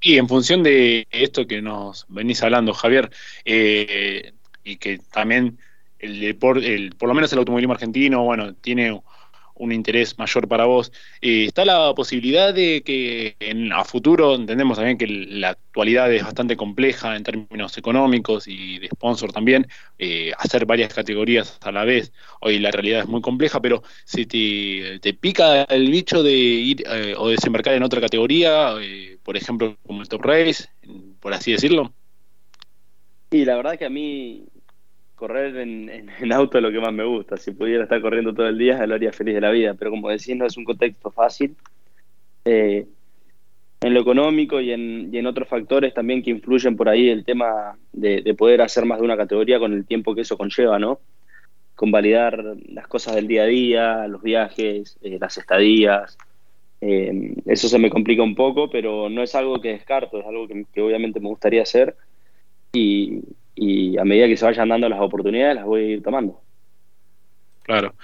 Y 0.06 0.18
en 0.18 0.28
función 0.28 0.62
de 0.62 1.08
esto 1.10 1.46
que 1.46 1.62
nos 1.62 2.04
venís 2.08 2.42
hablando, 2.42 2.74
Javier, 2.74 3.10
eh, 3.46 4.34
y 4.62 4.76
que 4.76 4.98
también 5.10 5.58
el 5.98 6.20
deporte, 6.20 6.74
el, 6.74 6.94
por 6.94 7.08
lo 7.08 7.14
menos 7.14 7.32
el 7.32 7.38
automovilismo 7.38 7.72
argentino, 7.72 8.22
bueno, 8.22 8.54
tiene 8.54 9.00
un 9.56 9.72
interés 9.72 10.18
mayor 10.18 10.48
para 10.48 10.64
vos. 10.64 10.92
Eh, 11.20 11.44
¿Está 11.46 11.64
la 11.64 11.92
posibilidad 11.94 12.52
de 12.52 12.82
que 12.82 13.36
en, 13.40 13.72
a 13.72 13.84
futuro, 13.84 14.34
entendemos 14.34 14.76
también 14.76 14.98
que 14.98 15.06
la 15.06 15.50
actualidad 15.50 16.12
es 16.12 16.22
bastante 16.22 16.56
compleja 16.56 17.16
en 17.16 17.22
términos 17.22 17.76
económicos 17.78 18.46
y 18.48 18.78
de 18.78 18.88
sponsor 18.88 19.32
también, 19.32 19.66
eh, 19.98 20.32
hacer 20.38 20.66
varias 20.66 20.92
categorías 20.92 21.58
a 21.62 21.72
la 21.72 21.84
vez? 21.84 22.12
Hoy 22.40 22.58
la 22.58 22.70
realidad 22.70 23.00
es 23.00 23.08
muy 23.08 23.20
compleja, 23.20 23.60
pero 23.60 23.82
si 24.04 24.26
te, 24.26 25.14
pica 25.14 25.62
el 25.64 25.90
bicho 25.90 26.22
de 26.22 26.32
ir 26.32 26.84
eh, 26.86 27.14
o 27.16 27.28
desembarcar 27.28 27.74
en 27.74 27.82
otra 27.82 28.00
categoría, 28.00 28.74
por 29.22 29.36
ejemplo, 29.36 29.76
como 29.86 30.02
el 30.02 30.08
Top 30.08 30.22
Race, 30.22 30.66
por 31.20 31.32
así 31.32 31.52
decirlo. 31.52 31.92
Y 33.30 33.44
la 33.44 33.56
verdad 33.56 33.78
que 33.78 33.86
a 33.86 33.90
mí 33.90 34.44
correr 35.26 35.56
en, 35.56 36.32
auto 36.32 36.58
es 36.58 36.62
lo 36.62 36.70
que 36.70 36.80
más 36.80 36.92
me 36.92 37.04
gusta. 37.04 37.38
Si 37.38 37.52
pudiera 37.52 37.84
estar 37.84 38.00
corriendo 38.02 38.34
todo 38.34 38.46
el 38.46 38.58
día, 38.58 38.86
lo 38.86 38.94
haría 38.94 39.10
feliz 39.10 39.34
de 39.34 39.40
la 39.40 39.50
vida. 39.50 39.72
Pero 39.72 39.90
como 39.90 40.10
decís, 40.10 40.36
no 40.36 40.44
es 40.44 40.54
un 40.58 40.64
contexto 40.64 41.10
fácil. 41.10 41.56
Eh, 42.44 42.86
en 43.80 43.94
lo 43.94 44.00
económico 44.00 44.60
y 44.60 44.72
en, 44.72 45.26
otros 45.26 45.48
factores 45.48 45.94
también 45.94 46.22
que 46.22 46.30
influyen 46.30 46.76
por 46.76 46.90
ahí 46.90 47.08
el 47.08 47.24
tema 47.24 47.78
de, 47.92 48.34
poder 48.36 48.60
hacer 48.60 48.84
más 48.84 48.98
de 48.98 49.04
una 49.06 49.16
categoría 49.16 49.58
con 49.58 49.72
el 49.72 49.86
tiempo 49.86 50.14
que 50.14 50.20
eso 50.20 50.36
conlleva, 50.36 50.78
¿no? 50.78 51.00
Con 51.74 51.90
validar 51.90 52.44
las 52.68 52.86
cosas 52.86 53.14
del 53.14 53.26
día 53.26 53.44
a 53.44 53.46
día, 53.46 54.06
los 54.08 54.22
viajes, 54.22 54.98
eh, 55.02 55.16
las 55.18 55.38
estadías. 55.38 56.18
Eh, 56.82 57.34
eso 57.46 57.68
se 57.68 57.78
me 57.78 57.88
complica 57.88 58.22
un 58.22 58.34
poco, 58.34 58.68
pero 58.68 59.08
no 59.08 59.22
es 59.22 59.34
algo 59.34 59.58
que 59.62 59.70
descarto, 59.70 60.20
es 60.20 60.26
algo 60.26 60.46
que 60.48 60.82
obviamente 60.82 61.18
me 61.18 61.28
gustaría 61.28 61.62
hacer. 61.62 61.96
Y, 62.74 63.22
y 63.54 63.96
a 63.98 64.04
medida 64.04 64.26
que 64.26 64.36
se 64.36 64.44
vayan 64.44 64.68
dando 64.68 64.88
las 64.88 65.00
oportunidades 65.00 65.56
las 65.56 65.64
voy 65.64 65.80
a 65.80 65.86
ir 65.86 66.02
tomando. 66.02 66.40
Claro. 67.62 67.94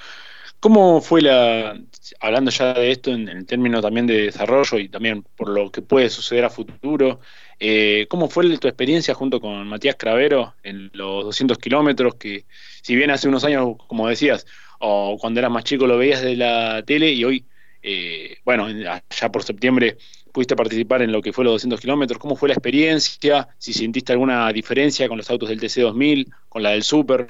¿Cómo 0.61 1.01
fue 1.01 1.23
la, 1.23 1.75
hablando 2.21 2.51
ya 2.51 2.75
de 2.75 2.91
esto 2.91 3.13
en, 3.13 3.29
el 3.29 3.47
término 3.47 3.81
también 3.81 4.07
de 4.07 4.25
desarrollo 4.25 4.79
y 4.79 4.89
también 4.89 5.25
por 5.37 5.49
lo 5.49 5.71
que 5.71 5.81
puede 5.81 6.11
suceder 6.11 6.45
a 6.45 6.51
futuro, 6.51 7.21
eh, 7.59 8.07
cómo 8.11 8.29
fue 8.29 8.59
tu 8.59 8.69
experiencia 8.69 9.15
junto 9.15 9.41
con 9.41 9.67
Matías 9.67 9.97
Cravero 9.97 10.55
en 10.63 10.91
los 10.93 11.25
200 11.25 11.57
kilómetros 11.59 12.17
que 12.17 12.45
si 12.83 12.95
bien 12.95 13.11
hace 13.11 13.29
unos 13.29 13.45
años, 13.45 13.77
como 13.87 14.07
decías, 14.09 14.47
o 14.81 15.17
cuando 15.19 15.41
eras 15.41 15.51
más 15.51 15.65
chico 15.65 15.87
lo 15.87 15.97
veías 15.97 16.21
de 16.21 16.37
la 16.37 16.83
tele 16.87 17.11
y 17.13 17.25
hoy, 17.25 17.47
eh, 17.83 18.37
bueno, 18.45 18.69
ya 18.71 19.33
por 19.33 19.43
septiembre 19.43 19.97
pudiste 20.33 20.57
participar 20.57 21.03
en 21.03 21.13
lo 21.13 21.23
que 21.23 21.33
fue 21.33 21.45
los 21.45 21.55
200 21.55 21.81
kilómetros. 21.81 22.19
¿Cómo 22.19 22.37
fue 22.37 22.49
la 22.49 22.55
experiencia? 22.55 23.49
Si 23.59 23.73
sentiste 23.73 24.13
alguna 24.13 24.53
diferencia 24.53 25.09
con 25.09 25.19
los 25.19 25.31
autos 25.31 25.49
del 25.49 25.61
TC2000, 25.61 26.33
con 26.49 26.63
la 26.63 26.71
del 26.71 26.83
Super. 26.83 27.27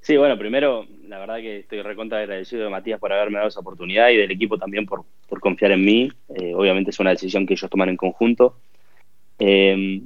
Sí, 0.00 0.16
bueno, 0.16 0.36
primero, 0.36 0.86
la 1.06 1.18
verdad 1.18 1.36
que 1.36 1.60
estoy 1.60 1.82
recontra 1.82 2.18
agradecido 2.18 2.64
de 2.64 2.70
Matías 2.70 2.98
por 2.98 3.12
haberme 3.12 3.36
dado 3.36 3.48
esa 3.48 3.60
oportunidad 3.60 4.10
y 4.10 4.16
del 4.16 4.30
equipo 4.30 4.58
también 4.58 4.86
por, 4.86 5.04
confiar 5.40 5.72
en 5.72 5.84
mí. 5.84 6.10
Eh, 6.34 6.54
obviamente 6.54 6.90
es 6.90 6.98
una 6.98 7.10
decisión 7.10 7.46
que 7.46 7.54
ellos 7.54 7.70
toman 7.70 7.90
en 7.90 7.96
conjunto. 7.96 8.56
Eh, 9.38 10.02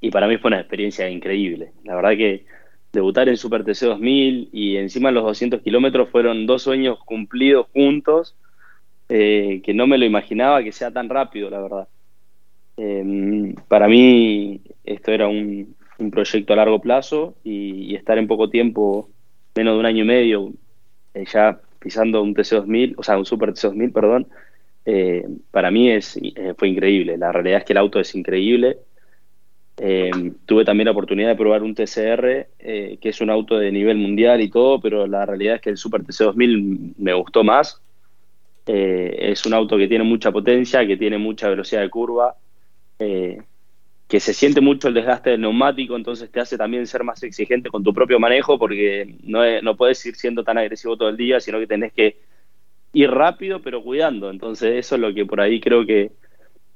y 0.00 0.10
para 0.10 0.26
mí 0.26 0.38
fue 0.38 0.48
una 0.48 0.60
experiencia 0.60 1.08
increíble. 1.08 1.72
La 1.84 1.94
verdad 1.94 2.16
que 2.16 2.44
debutar 2.92 3.28
en 3.28 3.36
Super 3.36 3.64
TC 3.64 3.86
2000 3.86 4.48
y 4.52 4.76
encima 4.76 5.10
los 5.10 5.24
200 5.24 5.62
kilómetros 5.62 6.08
fueron 6.10 6.46
dos 6.46 6.62
sueños 6.62 6.98
cumplidos 7.04 7.66
juntos 7.72 8.34
eh, 9.12 9.60
que 9.64 9.74
no 9.74 9.88
me 9.88 9.98
lo 9.98 10.04
imaginaba 10.04 10.62
que 10.62 10.70
sea 10.70 10.92
tan 10.92 11.08
rápido, 11.08 11.50
la 11.50 11.60
verdad. 11.60 11.88
Em, 12.76 13.56
para 13.66 13.88
mí 13.88 14.60
esto 14.84 15.10
era 15.10 15.26
un, 15.26 15.74
proyecto 16.12 16.52
a 16.52 16.56
largo 16.56 16.80
plazo 16.80 17.34
y, 17.42 17.94
estar 17.96 18.18
en 18.18 18.28
poco 18.28 18.48
tiempo, 18.48 19.10
menos 19.56 19.74
de 19.74 19.80
un 19.80 19.86
año 19.86 20.04
y 20.04 20.06
medio, 20.06 20.52
eh, 21.12 21.24
ya 21.30 21.60
pisando 21.80 22.22
un 22.22 22.34
TC2000, 22.34 22.94
o 22.96 23.02
sea, 23.02 23.18
un 23.18 23.26
Super 23.26 23.52
TC2000, 23.52 23.92
perdón, 23.92 24.28
eh, 24.86 25.26
para 25.50 25.72
mí 25.72 25.90
es, 25.90 26.18
fue 26.56 26.68
increíble. 26.68 27.18
La 27.18 27.32
realidad 27.32 27.58
es 27.58 27.64
que 27.64 27.72
el 27.72 27.78
auto 27.78 27.98
es 27.98 28.14
increíble. 28.14 28.78
Em, 29.76 30.34
tuve 30.46 30.64
también 30.64 30.84
la 30.86 30.92
oportunidad 30.92 31.28
de 31.30 31.36
probar 31.36 31.64
un 31.64 31.74
TCR, 31.74 32.48
que 32.58 33.08
es 33.08 33.20
un 33.20 33.30
auto 33.30 33.58
de 33.58 33.72
nivel 33.72 33.96
mundial 33.98 34.40
y 34.40 34.50
todo, 34.50 34.80
pero 34.80 35.06
la 35.08 35.26
realidad 35.26 35.56
es 35.56 35.62
que 35.62 35.70
el 35.70 35.76
Super 35.76 36.02
TC2000 36.02 36.94
me 36.96 37.12
gustó 37.14 37.42
más. 37.42 37.82
Eh, 38.72 39.32
es 39.32 39.44
un 39.46 39.54
auto 39.54 39.76
que 39.76 39.88
tiene 39.88 40.04
mucha 40.04 40.30
potencia, 40.30 40.86
que 40.86 40.96
tiene 40.96 41.18
mucha 41.18 41.48
velocidad 41.48 41.80
de 41.80 41.90
curva, 41.90 42.36
eh, 43.00 43.42
que 44.06 44.20
se 44.20 44.32
siente 44.32 44.60
mucho 44.60 44.86
el 44.86 44.94
desgaste 44.94 45.30
del 45.30 45.40
neumático, 45.40 45.96
entonces 45.96 46.30
te 46.30 46.38
hace 46.38 46.56
también 46.56 46.86
ser 46.86 47.02
más 47.02 47.20
exigente 47.24 47.68
con 47.68 47.82
tu 47.82 47.92
propio 47.92 48.20
manejo 48.20 48.60
porque 48.60 49.16
no, 49.24 49.40
no 49.62 49.76
puedes 49.76 50.06
ir 50.06 50.14
siendo 50.14 50.44
tan 50.44 50.56
agresivo 50.56 50.96
todo 50.96 51.08
el 51.08 51.16
día, 51.16 51.40
sino 51.40 51.58
que 51.58 51.66
tenés 51.66 51.92
que 51.92 52.18
ir 52.92 53.10
rápido 53.10 53.60
pero 53.60 53.82
cuidando. 53.82 54.30
Entonces 54.30 54.76
eso 54.76 54.94
es 54.94 55.00
lo 55.00 55.12
que 55.12 55.26
por 55.26 55.40
ahí 55.40 55.60
creo 55.60 55.84
que, 55.84 56.12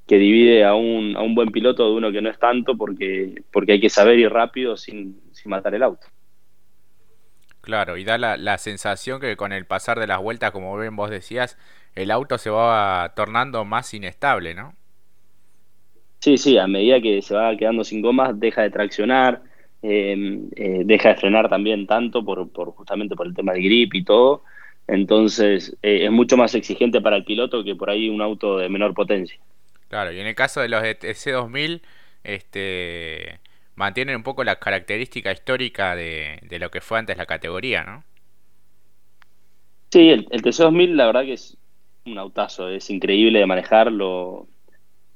divide 0.09 0.65
a 0.65 0.75
un, 0.75 1.17
a 1.17 1.23
un 1.23 1.37
buen 1.37 1.53
piloto 1.53 1.89
de 1.89 1.97
uno 1.97 2.11
que 2.11 2.23
no 2.23 2.29
es 2.29 2.41
tanto 2.41 2.77
porque, 2.77 3.41
porque 3.53 3.73
hay 3.73 3.81
que 3.81 3.89
saber 3.89 4.19
ir 4.19 4.31
rápido 4.31 4.77
sin, 4.77 5.21
sin 5.31 5.51
matar 5.51 5.77
el 5.77 5.85
auto. 5.85 6.09
Claro, 7.61 7.97
y 7.97 8.05
da 8.05 8.19
la, 8.19 8.37
la, 8.37 8.59
sensación 8.59 9.21
que 9.21 9.37
con 9.37 9.53
el 9.53 9.65
pasar 9.65 9.99
de 9.99 10.07
las 10.07 10.21
vueltas, 10.21 10.51
como 10.51 10.77
bien 10.79 10.97
vos 10.97 11.09
decías, 11.09 11.57
el 11.95 12.11
auto 12.11 12.39
se 12.39 12.51
va 12.51 13.13
tornando 13.17 13.65
más 13.65 13.93
inestable, 13.95 14.55
¿no? 14.55 14.75
Sí, 16.21 16.39
sí, 16.39 16.57
a 16.59 16.67
medida 16.67 17.01
que 17.01 17.21
se 17.23 17.35
va 17.35 17.57
quedando 17.57 17.85
sin 17.85 18.01
gomas, 18.01 18.39
deja 18.41 18.63
de 18.63 18.71
traccionar, 18.71 19.43
em, 19.83 20.49
eh, 20.57 20.83
deja 20.85 21.11
de 21.11 21.17
frenar 21.17 21.49
también 21.51 21.87
tanto 21.87 22.25
por, 22.25 22.51
por, 22.51 22.71
justamente 22.73 23.15
por 23.15 23.27
el 23.27 23.35
tema 23.35 23.53
del 23.53 23.63
grip 23.63 23.95
y 23.95 24.05
todo. 24.05 24.43
Entonces 24.87 25.77
eh, 25.83 26.05
es 26.07 26.11
mucho 26.11 26.37
más 26.37 26.55
exigente 26.55 27.01
para 27.03 27.17
el 27.17 27.25
piloto 27.25 27.63
que 27.65 27.75
por 27.77 27.91
ahí 27.91 28.09
un 28.09 28.23
auto 28.23 28.59
de 28.59 28.69
menor 28.71 28.95
potencia. 28.95 29.39
Claro, 29.89 30.13
y 30.13 30.21
en 30.21 30.27
el 30.27 30.35
caso 30.35 30.61
de 30.61 30.69
los 30.69 30.83
de 30.83 30.95
TC2000, 30.95 31.83
este, 32.25 33.41
mantienen 33.77 34.17
un 34.17 34.23
poco 34.23 34.45
la 34.45 34.59
característica 34.59 35.31
histórica 35.33 35.95
de, 35.97 36.41
de 36.43 36.59
lo 36.59 36.71
que 36.71 36.81
fue 36.81 36.99
antes 36.99 37.17
la 37.17 37.27
categoría, 37.27 37.85
¿no? 37.85 38.05
Sí, 39.91 40.11
el, 40.11 40.27
el 40.31 40.43
TC2000 40.43 40.95
la 40.95 41.07
verdad 41.07 41.25
que 41.25 41.35
es 41.35 41.57
un 42.07 42.19
autazo, 42.19 42.69
es 42.69 42.91
increíble 42.91 43.39
de 43.39 43.47
manejar. 43.47 43.91
Lo, 43.91 44.47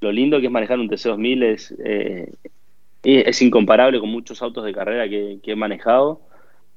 lindo 0.01 0.41
que 0.41 0.47
es 0.47 0.53
manejar 0.53 0.79
un 0.79 0.89
TC2000 0.89 1.45
es, 1.45 1.75
eh, 1.85 2.33
es 3.03 3.43
incomparable 3.43 4.01
con 4.01 4.09
muchos 4.09 4.41
autos 4.43 4.65
de 4.65 4.73
carrera 4.73 5.09
que, 5.09 5.41
he 5.43 5.57
manejado. 5.57 6.21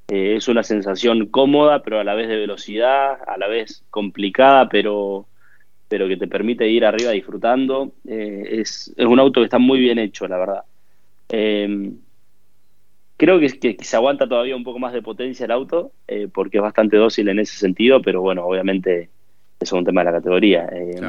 Eh, 0.10 0.36
es 0.36 0.48
una 0.48 0.64
sensación 0.64 1.28
cómoda, 1.28 1.82
pero 1.84 2.00
a 2.00 2.04
la 2.04 2.16
vez 2.16 2.28
de 2.28 2.38
velocidad, 2.38 3.18
a 3.26 3.38
la 3.38 3.48
vez 3.48 3.84
complicada, 3.90 4.68
pero, 4.68 5.28
pero 5.88 6.08
que 6.08 6.18
te 6.18 6.28
permite 6.28 6.68
ir 6.68 6.86
arriba 6.86 7.12
disfrutando. 7.12 7.94
Eh, 8.08 8.60
es, 8.62 8.94
es, 8.98 9.06
un 9.06 9.20
auto 9.20 9.40
que 9.40 9.46
está 9.46 9.60
muy 9.60 9.80
bien 9.80 10.00
hecho, 10.00 10.28
la 10.28 10.38
verdad. 10.38 10.64
creo 13.18 13.40
que, 13.40 13.60
que, 13.60 13.78
que, 13.78 13.86
se 13.86 13.96
aguanta 13.96 14.28
todavía 14.28 14.56
un 14.56 14.64
poco 14.66 14.80
más 14.80 14.92
de 14.92 15.02
potencia 15.02 15.46
el 15.46 15.52
auto, 15.52 15.92
porque 16.34 16.58
es 16.58 16.64
bastante 16.64 16.98
dócil 16.98 17.30
en 17.30 17.40
ese 17.40 17.58
sentido, 17.58 18.02
pero 18.02 18.22
bueno, 18.22 18.46
obviamente 18.46 19.10
es 19.62 19.72
un 19.72 19.86
tema 19.86 20.02
de 20.02 20.06
la 20.06 20.18
categoría. 20.18 20.68
Eh, 20.72 21.00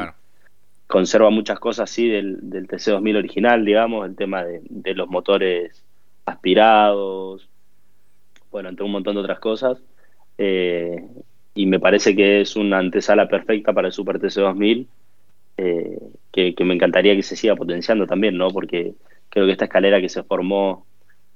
conserva 0.86 1.30
muchas 1.30 1.58
cosas, 1.58 1.88
sí, 1.90 2.08
del, 2.08 2.50
del 2.50 2.68
TC2000 2.68 3.16
original, 3.16 3.64
digamos, 3.64 4.06
el 4.06 4.14
tema 4.14 4.44
de, 4.44 4.94
los 4.94 5.08
motores 5.08 5.82
aspirados, 6.26 7.48
bueno, 8.50 8.68
entre 8.68 8.84
un 8.84 8.92
montón 8.92 9.14
de 9.14 9.22
otras 9.22 9.38
cosas. 9.38 9.78
Eh, 10.36 11.02
y 11.54 11.66
me 11.66 11.80
parece 11.80 12.14
que 12.14 12.42
es 12.42 12.56
una 12.56 12.78
antesala 12.78 13.26
perfecta 13.26 13.72
para 13.72 13.88
el 13.88 13.94
Super 13.94 14.18
TC2000, 14.18 14.86
eh, 15.56 15.98
que, 16.30 16.54
me 16.64 16.74
encantaría 16.74 17.16
que 17.16 17.22
se 17.22 17.36
siga 17.36 17.56
potenciando 17.56 18.06
también, 18.06 18.36
¿no? 18.36 18.48
Porque 18.48 18.94
creo 19.30 19.46
que 19.46 19.52
esta 19.52 19.64
escalera 19.64 20.00
que 20.00 20.08
se 20.08 20.22
formó 20.22 20.86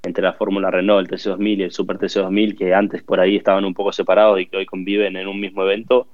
entre 0.03 0.23
la 0.23 0.35
Fórmula 0.35 0.71
Renault, 0.71 1.11
el 1.11 1.19
TC2000 1.19 1.59
y 1.59 1.63
el 1.63 1.73
Super 1.73 1.99
TC2000, 1.99 2.59
que 2.59 2.75
antes 2.75 3.03
por 3.03 3.21
ahí 3.21 3.37
estaban 3.37 3.65
un 3.65 3.75
poco 3.75 3.93
separados 3.93 4.39
y 4.39 4.47
que 4.47 4.59
hoy 4.59 4.67
conviven 4.67 5.17
en 5.17 5.27
un 5.27 5.41
mismo 5.41 5.63
evento, 5.63 6.07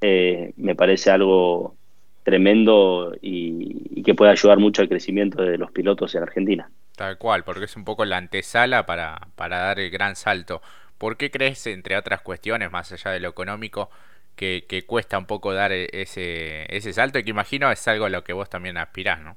eh, 0.00 0.52
me 0.56 0.74
parece 0.74 1.10
algo 1.10 1.74
tremendo 2.22 3.14
y, 3.20 4.02
que 4.02 4.14
puede 4.14 4.30
ayudar 4.30 4.58
mucho 4.58 4.82
al 4.82 4.88
crecimiento 4.88 5.42
de 5.42 5.58
los 5.58 5.70
pilotos 5.72 6.14
en 6.14 6.22
Argentina. 6.22 6.70
Tal 6.96 7.18
cual, 7.18 7.44
porque 7.44 7.64
es 7.64 7.76
un 7.76 7.84
poco 7.84 8.04
la 8.04 8.16
antesala 8.16 8.86
para, 8.86 9.28
para 9.36 9.58
dar 9.58 9.78
el 9.78 9.90
gran 9.90 10.16
salto. 10.16 10.62
¿Por 10.98 11.16
qué 11.16 11.30
crees, 11.30 11.66
entre 11.66 11.96
otras 11.96 12.20
cuestiones, 12.22 12.70
más 12.70 12.92
allá 12.92 13.10
de 13.10 13.20
lo 13.20 13.28
económico, 13.28 13.90
que, 14.36 14.84
cuesta 14.86 15.18
un 15.18 15.26
poco 15.26 15.52
dar 15.52 15.72
e, 15.72 15.88
ese, 15.92 16.64
ese 16.74 16.92
salto 16.92 17.18
y 17.18 17.24
que 17.24 17.30
imagino 17.30 17.70
es 17.70 17.86
algo 17.88 18.06
a 18.06 18.10
lo 18.10 18.24
que 18.24 18.32
vos 18.32 18.48
también 18.48 18.78
aspirás, 18.78 19.20
¿no? 19.20 19.36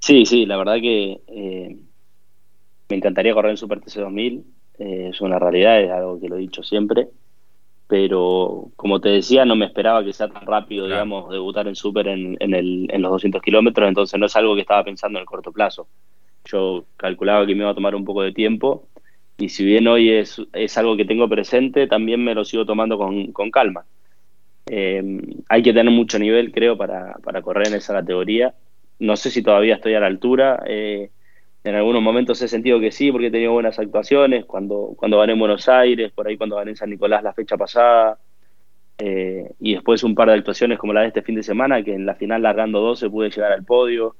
Sí, 0.00 0.24
sí, 0.24 0.46
la 0.46 0.56
verdad 0.56 0.76
que 0.80 1.20
eh, 1.26 1.76
me 2.88 2.96
encantaría 2.96 3.34
correr 3.34 3.50
en 3.50 3.56
Super 3.56 3.80
TC 3.80 3.96
2000, 3.96 4.44
eh, 4.78 5.08
es 5.12 5.20
una 5.20 5.38
realidad, 5.38 5.80
es 5.80 5.90
algo 5.90 6.20
que 6.20 6.28
lo 6.28 6.36
he 6.36 6.40
dicho 6.40 6.62
siempre 6.62 7.08
pero 7.88 8.70
como 8.76 9.00
te 9.00 9.08
decía, 9.08 9.46
no 9.46 9.56
me 9.56 9.64
esperaba 9.64 10.04
que 10.04 10.12
sea 10.12 10.28
tan 10.28 10.46
rápido, 10.46 10.86
digamos, 10.86 11.30
debutar 11.30 11.66
en 11.66 11.74
Super 11.74 12.06
en, 12.08 12.36
en, 12.38 12.54
el, 12.54 12.86
en 12.90 13.02
los 13.02 13.10
200 13.12 13.40
kilómetros, 13.40 13.88
entonces 13.88 14.20
no 14.20 14.26
es 14.26 14.36
algo 14.36 14.54
que 14.54 14.60
estaba 14.60 14.84
pensando 14.84 15.18
en 15.18 15.22
el 15.22 15.26
corto 15.26 15.50
plazo. 15.52 15.88
Yo 16.44 16.84
calculaba 16.98 17.46
que 17.46 17.54
me 17.54 17.62
iba 17.62 17.70
a 17.70 17.74
tomar 17.74 17.94
un 17.94 18.04
poco 18.04 18.22
de 18.22 18.32
tiempo 18.32 18.88
y 19.38 19.48
si 19.48 19.64
bien 19.64 19.88
hoy 19.88 20.10
es, 20.10 20.40
es 20.52 20.76
algo 20.76 20.98
que 20.98 21.06
tengo 21.06 21.28
presente, 21.30 21.86
también 21.86 22.22
me 22.22 22.34
lo 22.34 22.44
sigo 22.44 22.66
tomando 22.66 22.98
con, 22.98 23.32
con 23.32 23.50
calma. 23.50 23.86
Eh, 24.66 25.02
hay 25.48 25.62
que 25.62 25.72
tener 25.72 25.92
mucho 25.92 26.18
nivel, 26.18 26.52
creo, 26.52 26.76
para, 26.76 27.14
para 27.24 27.40
correr 27.40 27.68
en 27.68 27.74
esa 27.74 27.94
categoría. 27.94 28.54
No 28.98 29.16
sé 29.16 29.30
si 29.30 29.42
todavía 29.42 29.76
estoy 29.76 29.94
a 29.94 30.00
la 30.00 30.08
altura. 30.08 30.62
Eh, 30.66 31.10
en 31.68 31.74
algunos 31.74 32.02
momentos 32.02 32.40
he 32.40 32.48
sentido 32.48 32.80
que 32.80 32.90
sí, 32.90 33.12
porque 33.12 33.26
he 33.26 33.30
tenido 33.30 33.52
buenas 33.52 33.78
actuaciones, 33.78 34.46
cuando, 34.46 34.94
cuando 34.96 35.18
gané 35.18 35.34
en 35.34 35.38
Buenos 35.38 35.68
Aires, 35.68 36.10
por 36.12 36.26
ahí 36.26 36.36
cuando 36.36 36.56
gané 36.56 36.70
en 36.70 36.76
San 36.76 36.88
Nicolás 36.88 37.22
la 37.22 37.34
fecha 37.34 37.56
pasada, 37.56 38.18
eh, 38.98 39.52
y 39.60 39.74
después 39.74 40.02
un 40.02 40.14
par 40.14 40.28
de 40.28 40.34
actuaciones 40.34 40.78
como 40.78 40.92
la 40.92 41.02
de 41.02 41.08
este 41.08 41.22
fin 41.22 41.34
de 41.34 41.42
semana, 41.42 41.82
que 41.82 41.94
en 41.94 42.06
la 42.06 42.14
final 42.14 42.42
largando 42.42 42.80
12 42.80 43.10
pude 43.10 43.30
llegar 43.30 43.52
al 43.52 43.64
podio, 43.64 44.16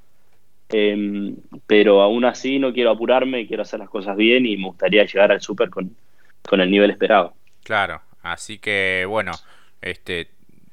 em, 0.68 1.36
pero 1.66 2.02
aún 2.02 2.26
así 2.26 2.58
no 2.58 2.72
quiero 2.72 2.90
apurarme, 2.90 3.46
quiero 3.46 3.62
hacer 3.62 3.80
las 3.80 3.88
cosas 3.88 4.16
bien 4.16 4.44
y 4.44 4.56
me 4.56 4.66
gustaría 4.66 5.04
llegar 5.04 5.32
al 5.32 5.40
Super 5.40 5.70
con, 5.70 5.96
con 6.46 6.60
el 6.60 6.70
nivel 6.70 6.90
esperado. 6.90 7.32
Claro, 7.64 8.02
así 8.22 8.58
que 8.58 9.04
bueno, 9.08 9.32
este, 9.80 10.28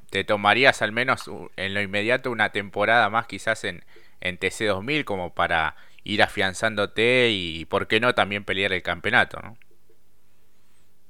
te 0.09 0.23
tomarías 0.25 0.81
al 0.81 0.91
menos 0.91 1.31
en 1.55 1.73
lo 1.73 1.81
inmediato 1.81 2.31
una 2.31 2.49
temporada 2.49 3.09
más 3.09 3.27
quizás 3.27 3.63
en, 3.63 3.83
en 4.19 4.37
TC2000 4.37 5.05
como 5.05 5.33
para 5.33 5.75
ir 6.05 6.21
afianzándote 6.21 7.31
y, 7.31 7.65
¿por 7.65 7.87
qué 7.87 7.99
no, 7.99 8.13
también 8.13 8.45
pelear 8.45 8.71
el 8.71 8.81
campeonato? 8.81 9.39
¿no? 9.41 9.57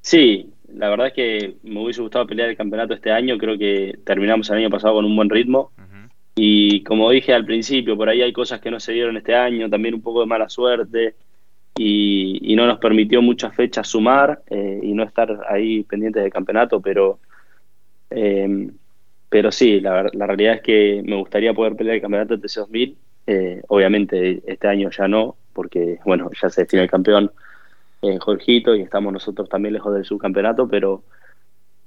Sí, 0.02 0.50
la 0.74 0.90
verdad 0.90 1.08
es 1.08 1.14
que 1.14 1.56
me 1.64 1.82
hubiese 1.84 2.02
gustado 2.02 2.26
pelear 2.26 2.50
el 2.50 2.58
campeonato 2.58 2.94
este 2.94 3.12
año. 3.12 3.38
Creo 3.38 3.58
que 3.58 4.00
terminamos 4.04 4.50
el 4.50 4.58
año 4.58 4.70
pasado 4.70 4.96
con 4.96 5.06
un 5.06 5.16
buen 5.16 5.30
ritmo. 5.30 5.72
Y 6.38 6.84
como 6.84 7.12
dije 7.12 7.34
al 7.34 7.46
principio, 7.46 7.96
por 7.96 8.10
ahí 8.10 8.22
hay 8.22 8.34
cosas 8.34 8.60
que 8.60 8.72
no 8.72 8.80
se 8.80 8.92
dieron 8.92 9.16
este 9.16 9.36
año, 9.36 9.70
también 9.70 9.94
un 9.94 10.02
poco 10.02 10.22
de 10.22 10.26
mala 10.26 10.50
suerte. 10.50 11.16
Y, 11.78 12.56
no 12.56 12.66
nos 12.66 12.80
permitió 12.80 13.22
muchas 13.22 13.54
fechas 13.54 13.86
sumar 13.86 14.42
eh, 14.50 14.80
y 14.82 14.94
no 14.94 15.04
estar 15.04 15.46
ahí 15.50 15.84
pendientes 15.84 16.24
del 16.24 16.32
campeonato, 16.32 16.80
pero 16.80 17.20
eh, 18.10 18.70
pero 19.28 19.52
sí, 19.52 19.82
la, 19.82 20.10
la, 20.14 20.28
realidad 20.28 20.54
es 20.56 20.62
que 20.62 21.02
me 21.04 21.18
gustaría 21.18 21.54
poder 21.54 21.76
pelear 21.76 21.96
el 21.96 22.02
campeonato 22.02 22.38
de 22.38 22.44
TC2000 22.44 22.96
eh, 23.28 23.62
obviamente 23.68 24.42
este 24.46 24.68
año 24.68 24.90
ya 24.90 25.08
no, 25.08 25.36
porque 25.54 26.00
bueno, 26.06 26.30
ya 26.42 26.50
se 26.50 26.62
define 26.62 26.84
el 26.84 26.90
campeón 26.90 27.32
en 28.02 28.20
Jorgito 28.20 28.76
y 28.76 28.82
estamos 28.82 29.12
nosotros 29.12 29.50
también 29.50 29.74
lejos 29.74 29.94
del 29.94 30.06
subcampeonato, 30.06 30.68
pero, 30.68 31.04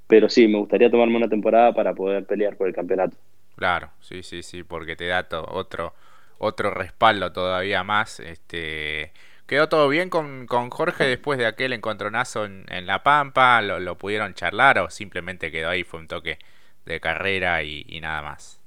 pero 0.07 0.29
sí, 0.29 0.47
me 0.47 0.57
gustaría 0.57 0.89
tomarme 0.89 1.17
una 1.17 1.29
temporada 1.29 1.73
para 1.73 1.93
poder 1.93 2.25
pelear 2.25 2.55
por 2.57 2.67
el 2.67 2.73
campeonato. 2.73 3.15
Claro, 3.55 3.89
sí, 3.99 4.23
sí, 4.23 4.43
sí, 4.43 4.63
porque 4.63 4.95
te 4.95 5.07
da 5.07 5.27
otro, 5.49 5.93
otro 6.37 6.71
respaldo 6.71 7.31
todavía 7.31 7.83
más. 7.83 8.19
Este, 8.19 9.11
¿Quedó 9.49 9.67
todo 9.67 9.89
bien 9.89 10.09
con, 10.09 10.45
con 10.45 10.69
Jorge 10.69 11.05
después 11.05 11.39
de 11.39 11.45
aquel 11.45 11.73
encontronazo 11.73 12.45
en, 12.45 12.65
en 12.69 12.85
La 12.85 13.03
Pampa? 13.03 13.61
¿Lo, 13.61 13.79
¿Lo, 13.79 13.97
pudieron 13.97 14.33
charlar 14.33 14.79
o 14.79 14.89
simplemente 14.89 15.51
quedó 15.51 15.69
ahí, 15.69 15.83
fue 15.83 15.99
un 15.99 16.07
toque 16.07 16.37
de 16.85 16.99
carrera 16.99 17.63
y, 17.63 17.99
nada 18.01 18.21
más? 18.21 18.58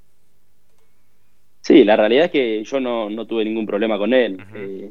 Sí, 1.62 1.84
la 1.84 1.96
realidad 1.96 2.26
es 2.26 2.30
que 2.32 2.64
yo 2.64 2.80
no, 2.80 3.08
no 3.08 3.24
tuve 3.24 3.44
ningún 3.44 3.66
problema 3.66 3.96
con 3.96 4.12
él. 4.12 4.36
Eh, 4.52 4.90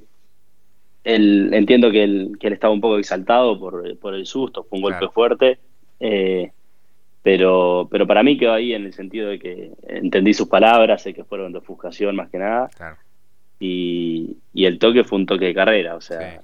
él 1.04 1.54
entiendo 1.54 1.92
que 1.92 2.04
él, 2.04 2.38
que 2.40 2.48
él 2.48 2.54
estaba 2.54 2.74
un 2.74 2.80
poco 2.80 2.98
exaltado 2.98 3.60
por, 3.60 3.98
por 4.00 4.16
el 4.16 4.25
susto, 4.25 4.63
fue 4.63 4.78
un 4.80 4.84
golpe 4.84 5.10
fuerte. 5.10 5.60
Eh, 6.00 6.50
pero, 7.22 7.90
pero 7.92 8.08
para 8.08 8.24
mí 8.24 8.38
quedó 8.38 8.54
ahí 8.54 8.74
en 8.74 8.86
el 8.86 8.94
sentido 8.94 9.30
de 9.30 9.38
que 9.38 9.72
entendí 9.86 10.34
sus 10.34 10.48
palabras, 10.48 11.04
sé 11.04 11.13
que 11.13 11.25
fueron 11.25 11.51
de 11.51 11.60
ofuscación 11.60 12.16
más 12.16 12.30
que 12.30 12.38
nada. 12.38 12.70
Y, 13.60 14.38
y, 14.54 14.66
el 14.66 14.80
toque 14.80 15.04
fue 15.04 15.20
un 15.20 15.28
toque 15.28 15.46
de 15.46 15.54
carrera, 15.54 15.96
o 15.96 16.01
sea, 16.01 16.42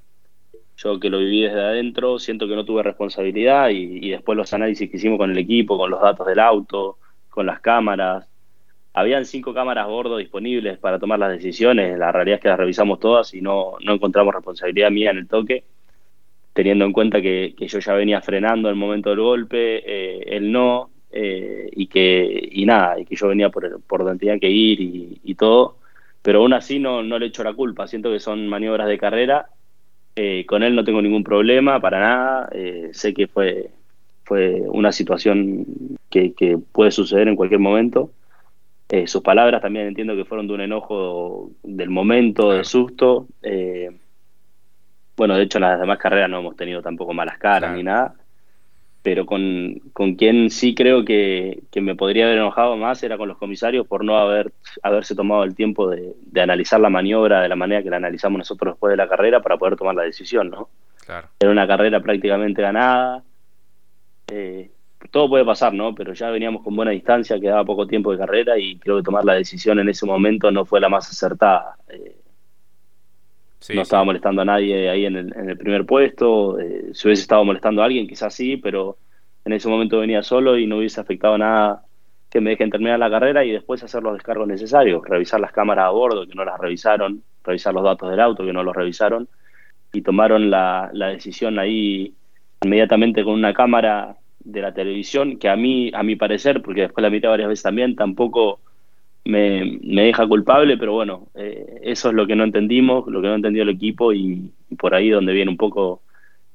yo 0.76 1.00
que 1.00 1.10
lo 1.10 1.18
viví 1.18 1.42
desde 1.42 1.62
adentro, 1.62 2.20
siento 2.20 2.48
que 2.48 2.54
no 2.54 2.64
tuve 2.64 2.84
responsabilidad 2.84 3.70
y, 3.70 4.06
y, 4.06 4.10
después 4.12 4.38
los 4.38 4.54
análisis 4.54 4.92
que 4.92 4.98
hicimos 4.98 5.18
con 5.18 5.32
el 5.32 5.38
equipo, 5.40 5.80
con 5.80 5.90
los 5.90 6.00
datos 6.00 6.28
del 6.28 6.38
auto, 6.38 7.00
con 7.30 7.48
las 7.48 7.60
cámaras. 7.60 8.30
Habían 8.98 9.26
cinco 9.26 9.54
cámaras 9.54 9.88
gordo 9.88 10.18
disponibles 10.18 10.80
para 10.80 10.98
tomar 10.98 11.20
las 11.20 11.32
decisiones, 11.32 12.00
la 12.00 12.12
realidad 12.12 12.38
es 12.38 12.42
que 12.42 12.48
las 12.50 12.58
revisamos 12.58 13.00
todas 13.00 13.34
y 13.34 13.42
no, 13.42 13.76
no 13.84 13.94
encontramos 13.94 14.34
responsabilidad 14.34 14.90
mía 14.90 15.12
en 15.12 15.20
el 15.20 15.28
toque 15.28 15.64
teniendo 16.58 16.86
en 16.86 16.92
cuenta 16.92 17.22
que, 17.22 17.54
yo 17.56 17.78
ya 17.78 17.94
venía 17.94 18.20
frenando 18.20 18.68
el 18.68 18.76
momento 18.76 19.12
del 19.12 19.20
golpe, 19.20 19.84
eh, 19.86 20.24
él 20.38 20.52
no, 20.52 20.90
eh, 21.12 21.70
y 21.72 21.86
que 21.86 22.50
y 22.52 22.66
nada, 22.66 23.00
y 23.00 23.06
que 23.06 23.16
yo 23.16 23.28
venía 23.28 23.52
por, 23.52 23.80
por 23.84 24.04
donde 24.04 24.18
tenía 24.18 24.40
que 24.40 24.50
ir 24.50 24.82
y, 24.82 25.36
todo, 25.36 25.78
pero 26.24 26.40
aún 26.40 26.54
así 26.54 26.80
no, 26.80 27.04
no 27.04 27.20
le 27.20 27.28
echo 27.28 27.44
la 27.44 27.54
culpa, 27.54 27.88
siento 27.88 28.12
que 28.12 28.20
son 28.20 28.48
maniobras 28.48 28.88
de 28.88 28.98
carrera, 28.98 29.50
eh, 30.16 30.48
con 30.48 30.64
él 30.64 30.74
no 30.74 30.84
tengo 30.84 31.00
ningún 31.00 31.24
problema, 31.24 31.80
para 31.80 32.00
nada, 32.00 32.50
sé 32.92 33.14
que 33.14 33.28
fue, 33.28 33.70
fue 34.24 34.64
una 34.66 34.92
situación 34.92 35.64
que, 36.10 36.58
puede 36.72 36.90
suceder 36.90 37.28
en 37.28 37.36
cualquier 37.36 37.60
momento. 37.60 38.10
Sus 39.06 39.22
palabras 39.22 39.62
también 39.62 39.88
entiendo 39.88 40.16
que 40.16 40.26
fueron 40.26 40.48
de 40.48 40.54
un 40.54 40.62
enojo 40.62 41.52
del 41.64 41.90
momento, 41.90 42.52
de 42.52 42.64
susto. 42.64 43.28
Bueno, 45.18 45.36
de 45.36 45.44
hecho 45.44 45.58
en 45.58 45.64
las 45.64 45.80
demás 45.80 45.98
carreras 45.98 46.30
no 46.30 46.40
hemos 46.40 46.56
tenido 46.56 46.84
tampoco 46.84 47.12
malas 47.12 47.40
caras 47.40 47.76
ni 47.76 47.82
nada, 47.82 48.14
pero 49.02 49.26
con, 49.26 49.80
con 49.92 50.14
quien 50.14 50.52
sí 50.52 50.76
creo 50.76 51.04
que, 51.04 51.64
me 51.82 51.96
podría 51.96 52.26
haber 52.26 52.38
enojado 52.38 52.78
más 52.78 53.02
era 53.02 53.18
con 53.18 53.28
los 53.28 53.38
comisarios 53.38 53.88
por 53.88 54.06
no 54.06 54.18
haber 54.18 54.54
haberse 54.84 55.16
tomado 55.16 55.44
el 55.44 55.56
tiempo 55.56 55.90
de, 55.90 56.14
analizar 56.40 56.80
la 56.80 56.92
maniobra 56.92 57.42
de 57.42 57.50
la 57.50 57.56
manera 57.56 57.82
que 57.82 57.90
la 57.90 57.98
analizamos 57.98 58.38
nosotros 58.38 58.76
después 58.76 58.92
de 58.92 58.98
la 58.98 59.10
carrera 59.10 59.42
para 59.42 59.58
poder 59.58 59.76
tomar 59.76 59.96
la 59.96 60.04
decisión, 60.04 60.52
¿no? 60.52 60.70
Claro. 61.04 61.30
Era 61.40 61.52
una 61.52 61.66
carrera 61.66 62.00
prácticamente 62.00 62.62
ganada. 62.62 63.24
Eh, 64.28 64.70
todo 65.12 65.30
puede 65.30 65.46
pasar, 65.46 65.74
¿no? 65.74 65.94
Pero 65.96 66.14
ya 66.14 66.30
veníamos 66.30 66.64
con 66.64 66.76
buena 66.76 66.92
distancia, 66.92 67.40
quedaba 67.40 67.66
poco 67.66 67.88
tiempo 67.88 68.12
de 68.12 68.18
carrera 68.18 68.58
y 68.58 68.78
creo 68.78 68.98
que 68.98 69.04
tomar 69.04 69.26
la 69.26 69.34
decisión 69.34 69.80
en 69.80 69.90
ese 69.90 70.06
momento 70.06 70.52
no 70.52 70.66
fue 70.66 70.80
la 70.80 70.90
más 70.90 71.10
acertada. 71.10 71.76
Eh, 71.90 72.16
no 73.74 73.82
estaba 73.82 74.04
molestando 74.04 74.42
a 74.42 74.46
nadie 74.46 74.90
ahí 74.90 75.06
en 75.06 75.16
el, 75.18 75.58
primer 75.58 75.86
puesto. 75.86 76.60
Eh, 76.60 76.92
si 76.94 77.08
hubiese 77.08 77.24
estado 77.24 77.44
molestando 77.44 77.82
a 77.82 77.86
alguien, 77.86 78.08
quizás 78.08 78.34
sí, 78.34 78.58
pero 78.58 78.98
en 79.46 79.54
ese 79.54 79.68
momento 79.68 80.00
venía 80.00 80.24
solo 80.24 80.58
y 80.58 80.68
no 80.68 80.78
hubiese 80.78 81.02
afectado 81.02 81.38
nada 81.38 81.84
que 82.30 82.42
me 82.42 82.52
dejen 82.52 82.70
terminar 82.70 83.00
la 83.00 83.10
carrera 83.10 83.46
y 83.46 83.52
después 83.52 83.84
hacer 83.84 84.04
los 84.04 84.14
descargos 84.14 84.48
necesarios, 84.48 85.02
revisar 85.06 85.40
las 85.40 85.52
cámaras 85.52 85.86
a 85.86 85.90
bordo 85.90 86.28
que 86.28 86.36
no 86.36 86.44
las 86.44 86.60
revisaron, 86.60 87.24
revisar 87.44 87.74
los 87.74 87.84
datos 87.84 88.10
del 88.10 88.20
auto 88.20 88.46
que 88.46 88.54
no 88.54 88.64
los 88.64 88.76
revisaron 88.76 89.28
y 89.94 90.02
tomaron 90.02 90.50
la, 90.50 90.90
la 90.94 91.08
decisión 91.08 91.58
ahí 91.60 92.14
inmediatamente 92.62 93.24
con 93.24 93.34
una 93.34 93.54
cámara 93.54 94.18
de 94.48 94.62
la 94.62 94.74
televisión 94.74 95.38
que 95.38 95.50
a 95.50 95.58
mí, 95.58 95.92
a 95.94 96.04
mi 96.04 96.16
parecer, 96.16 96.62
porque 96.62 96.82
después 96.82 97.02
la 97.02 97.10
miré 97.10 97.28
varias 97.28 97.50
veces 97.50 97.64
también, 97.64 97.96
tampoco 97.96 98.60
me, 99.26 99.78
deja 99.82 100.26
culpable, 100.26 100.78
pero 100.78 100.94
bueno, 100.94 101.28
eh, 101.36 101.82
eso 101.84 102.10
es 102.10 102.16
lo 102.16 102.26
que 102.26 102.36
no 102.36 102.46
entendimos, 102.46 103.06
lo 103.08 103.22
que 103.22 103.28
no 103.28 103.36
entendió 103.36 103.64
el 103.64 103.70
equipo 103.70 104.14
y, 104.14 104.50
por 104.80 104.96
ahí 104.96 105.10
donde 105.10 105.34
viene 105.34 105.52
un 105.52 105.58
poco 105.58 106.02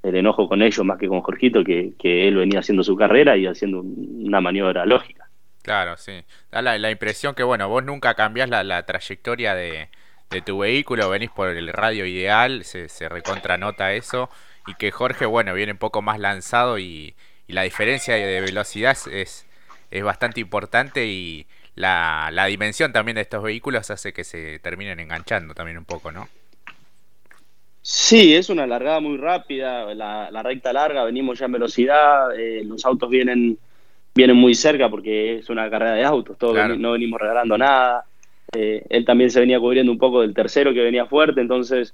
el 0.03 0.17
enojo 0.17 0.49
con 0.49 0.63
ellos 0.63 0.85
más 0.87 0.99
que 0.99 1.07
con 1.07 1.21
Jorgito, 1.21 1.63
que, 1.63 1.95
él 2.03 2.37
venía 2.37 2.61
haciendo 2.61 2.83
su 2.83 2.97
carrera 2.97 3.37
y 3.37 3.47
haciendo 3.47 3.83
una 3.83 4.41
maniobra 4.41 4.87
lógica. 4.87 5.29
Claro, 5.63 5.97
sí. 5.99 6.25
Da 6.51 6.63
la, 6.63 6.91
impresión 6.91 7.35
que, 7.35 7.43
bueno, 7.43 7.69
vos 7.69 7.85
nunca 7.85 8.15
cambiás 8.15 8.49
la, 8.49 8.83
trayectoria 8.85 9.55
de, 9.55 9.89
tu 10.47 10.59
vehículo, 10.59 11.11
venís 11.11 11.31
por 11.31 11.51
el 11.51 11.69
radio 11.69 12.07
ideal, 12.07 12.65
se, 12.65 12.89
se 12.89 13.11
recontranota 13.11 13.93
eso, 13.93 14.31
y 14.67 14.75
que 14.75 14.91
Jorge, 14.91 15.27
bueno, 15.27 15.53
viene 15.53 15.73
un 15.73 15.79
poco 15.79 16.01
más 16.01 16.19
lanzado 16.19 16.79
y, 16.79 17.15
la 17.53 17.63
diferencia 17.63 18.15
de 18.15 18.41
velocidad 18.41 18.97
es, 19.11 19.47
es 19.91 20.05
bastante 20.05 20.41
importante 20.41 21.07
y 21.07 21.47
la, 21.75 22.31
la 22.33 22.47
dimensión 22.47 22.93
también 22.93 23.17
de 23.17 23.23
estos 23.23 23.43
vehículos 23.43 23.91
hace 23.91 24.13
que 24.13 24.25
se 24.25 24.59
terminen 24.59 25.01
enganchando 25.01 25.55
también 25.55 25.79
un 25.79 25.85
poco, 25.85 26.13
¿no? 26.13 26.29
Sí, 27.85 28.35
es 28.35 28.49
una 28.49 28.65
largada 28.65 29.01
muy 29.01 29.17
rápida, 29.17 29.93
la, 29.93 30.43
recta 30.45 30.73
larga, 30.73 31.03
venimos 31.03 31.41
ya 31.41 31.47
en 31.47 31.53
velocidad, 31.53 32.33
eh, 32.39 32.63
los 32.65 32.85
autos 32.87 33.11
vienen, 33.11 33.59
vienen 34.15 34.37
muy 34.37 34.55
cerca 34.55 34.89
porque 34.89 35.39
es 35.39 35.51
una 35.51 35.69
carrera 35.69 35.95
de 35.95 36.05
autos, 36.05 36.39
todos 36.39 36.79
no 36.79 36.93
venimos 36.93 37.21
regalando 37.21 37.59
nada. 37.59 38.05
Eh, 38.55 38.85
él 38.89 39.05
también 39.05 39.31
se 39.31 39.41
venía 39.41 39.59
cubriendo 39.59 39.91
un 39.91 39.99
poco 39.99 40.21
del 40.21 40.33
tercero 40.33 40.73
que 40.73 40.81
venía 40.81 41.07
fuerte, 41.07 41.41
entonces 41.41 41.93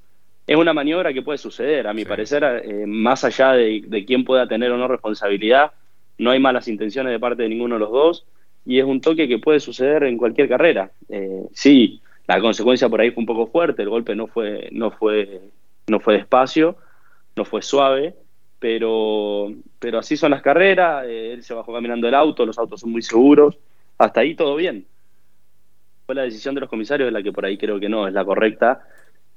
es 0.48 0.56
una 0.56 0.72
maniobra 0.72 1.12
que 1.12 1.20
puede 1.20 1.36
suceder, 1.36 1.86
a 1.86 1.92
mi 1.92 2.06
parecer, 2.06 2.42
eh, 2.64 2.86
más 2.86 3.22
allá 3.22 3.52
de, 3.52 3.84
de 3.86 4.04
quién 4.06 4.24
pueda 4.24 4.48
tener 4.48 4.72
o 4.72 4.78
no 4.78 4.88
responsabilidad, 4.88 5.72
no 6.16 6.30
hay 6.30 6.40
malas 6.40 6.68
intenciones 6.68 7.12
de 7.12 7.20
parte 7.20 7.42
de 7.42 7.50
ninguno 7.50 7.74
de 7.74 7.80
los 7.80 7.90
dos 7.90 8.26
y 8.64 8.78
es 8.78 8.86
un 8.86 9.02
toque 9.02 9.28
que 9.28 9.38
puede 9.38 9.60
suceder 9.60 10.04
en 10.04 10.16
cualquier 10.16 10.48
carrera. 10.48 10.90
Eh, 11.10 11.44
sí, 11.52 12.00
la 12.26 12.40
consecuencia 12.40 12.88
por 12.88 13.02
ahí 13.02 13.10
fue 13.10 13.20
un 13.20 13.26
poco 13.26 13.48
fuerte, 13.48 13.82
el 13.82 13.90
golpe 13.90 14.16
no 14.16 14.26
fue, 14.26 14.70
no 14.72 14.90
fue, 14.90 15.42
no 15.86 16.00
fue 16.00 16.14
despacio, 16.14 16.76
no 17.36 17.44
fue 17.44 17.60
suave, 17.60 18.14
pero, 18.58 19.52
pero 19.78 19.98
así 19.98 20.16
son 20.16 20.30
las 20.30 20.40
carreras, 20.40 21.04
eh, 21.06 21.34
él 21.34 21.42
se 21.42 21.52
bajó 21.52 21.74
caminando 21.74 22.08
el 22.08 22.14
auto, 22.14 22.46
los 22.46 22.58
autos 22.58 22.80
son 22.80 22.90
muy 22.90 23.02
seguros, 23.02 23.58
hasta 23.98 24.20
ahí 24.20 24.34
todo 24.34 24.56
bien. 24.56 24.86
Fue 26.06 26.14
la 26.14 26.22
decisión 26.22 26.54
de 26.54 26.62
los 26.62 26.70
comisarios 26.70 27.12
la 27.12 27.22
que 27.22 27.32
por 27.32 27.44
ahí 27.44 27.58
creo 27.58 27.78
que 27.78 27.90
no 27.90 28.08
es 28.08 28.14
la 28.14 28.24
correcta 28.24 28.80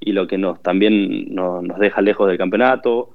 y 0.04 0.12
lo 0.12 0.26
que 0.26 0.36
nos 0.36 0.60
también 0.62 1.34
nos, 1.34 1.78
deja 1.78 2.00
lejos 2.00 2.28
del 2.28 2.38
campeonato. 2.38 3.14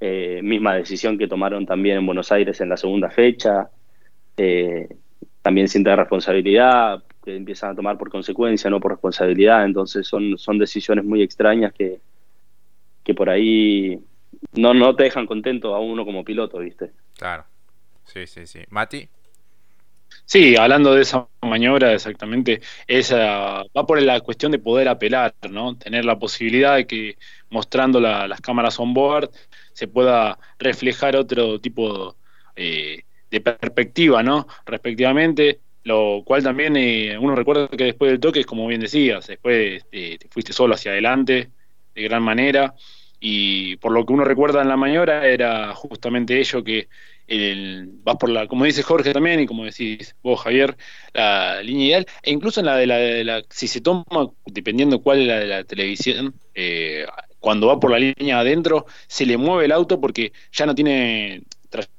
Eh, 0.00 0.40
misma 0.42 0.74
decisión 0.74 1.16
que 1.18 1.28
tomaron 1.28 1.66
también 1.66 1.98
en 1.98 2.06
Buenos 2.06 2.32
Aires 2.32 2.60
en 2.60 2.68
la 2.68 2.76
segunda 2.76 3.10
fecha. 3.10 3.70
Eh, 4.36 4.88
también 5.42 5.68
siente 5.68 5.94
responsabilidad, 5.94 7.04
que 7.22 7.36
empiezan 7.36 7.72
a 7.72 7.74
tomar 7.74 7.98
por 7.98 8.10
consecuencia, 8.10 8.70
no 8.70 8.80
por 8.80 8.92
responsabilidad, 8.92 9.64
entonces 9.64 10.06
son, 10.06 10.38
son 10.38 10.58
decisiones 10.58 11.04
muy 11.04 11.22
extrañas 11.22 11.72
que, 11.72 12.00
que 13.02 13.14
por 13.14 13.28
ahí 13.28 14.00
no, 14.52 14.72
no 14.72 14.96
te 14.96 15.04
dejan 15.04 15.26
contento 15.26 15.74
a 15.74 15.80
uno 15.80 16.04
como 16.04 16.24
piloto, 16.24 16.58
¿viste? 16.58 16.92
Claro, 17.18 17.44
sí, 18.04 18.26
sí, 18.26 18.46
sí. 18.46 18.60
Mati. 18.70 19.08
Sí, 20.26 20.56
hablando 20.56 20.94
de 20.94 21.02
esa 21.02 21.28
maniobra 21.42 21.92
exactamente, 21.92 22.60
esa 22.86 23.62
va 23.76 23.86
por 23.86 24.00
la 24.02 24.20
cuestión 24.20 24.52
de 24.52 24.58
poder 24.58 24.88
apelar, 24.88 25.34
¿no? 25.50 25.76
Tener 25.76 26.04
la 26.04 26.18
posibilidad 26.18 26.76
de 26.76 26.86
que 26.86 27.16
mostrando 27.50 28.00
las 28.00 28.40
cámaras 28.40 28.78
on 28.80 28.94
board 28.94 29.30
se 29.72 29.88
pueda 29.88 30.38
reflejar 30.58 31.16
otro 31.16 31.60
tipo 31.60 32.16
eh, 32.56 33.02
de 33.30 33.40
perspectiva, 33.40 34.22
¿no? 34.22 34.46
Respectivamente, 34.66 35.60
lo 35.82 36.22
cual 36.24 36.42
también 36.42 36.76
eh, 36.76 37.18
uno 37.18 37.34
recuerda 37.34 37.68
que 37.68 37.84
después 37.84 38.10
del 38.10 38.20
toque, 38.20 38.44
como 38.44 38.66
bien 38.66 38.80
decías, 38.80 39.26
después 39.26 39.84
eh, 39.92 40.18
te 40.18 40.28
fuiste 40.28 40.52
solo 40.52 40.74
hacia 40.74 40.92
adelante 40.92 41.50
de 41.94 42.02
gran 42.02 42.22
manera 42.22 42.74
y 43.20 43.76
por 43.76 43.92
lo 43.92 44.04
que 44.04 44.12
uno 44.12 44.24
recuerda 44.24 44.62
en 44.62 44.68
la 44.68 44.76
maniobra 44.76 45.26
era 45.26 45.74
justamente 45.74 46.38
ello 46.40 46.62
que 46.64 46.88
el, 47.26 47.88
vas 48.02 48.16
por 48.16 48.30
la, 48.30 48.46
como 48.46 48.64
dice 48.64 48.82
Jorge 48.82 49.12
también 49.12 49.40
y 49.40 49.46
como 49.46 49.64
decís 49.64 50.14
vos 50.22 50.40
Javier, 50.40 50.76
la 51.12 51.62
línea 51.62 51.86
ideal 51.86 52.06
e 52.22 52.30
incluso 52.30 52.60
en 52.60 52.66
la 52.66 52.76
de 52.76 52.86
la, 52.86 52.96
de 52.96 53.24
la 53.24 53.42
si 53.48 53.68
se 53.68 53.80
toma, 53.80 54.04
dependiendo 54.46 55.00
cuál 55.00 55.22
es 55.22 55.26
la 55.26 55.38
de 55.38 55.46
la 55.46 55.64
televisión, 55.64 56.34
eh, 56.54 57.06
cuando 57.40 57.66
va 57.66 57.78
por 57.78 57.90
la 57.90 57.98
línea 57.98 58.38
adentro, 58.38 58.86
se 59.06 59.26
le 59.26 59.36
mueve 59.36 59.66
el 59.66 59.72
auto 59.72 60.00
porque 60.00 60.32
ya 60.52 60.66
no 60.66 60.74
tiene 60.74 61.42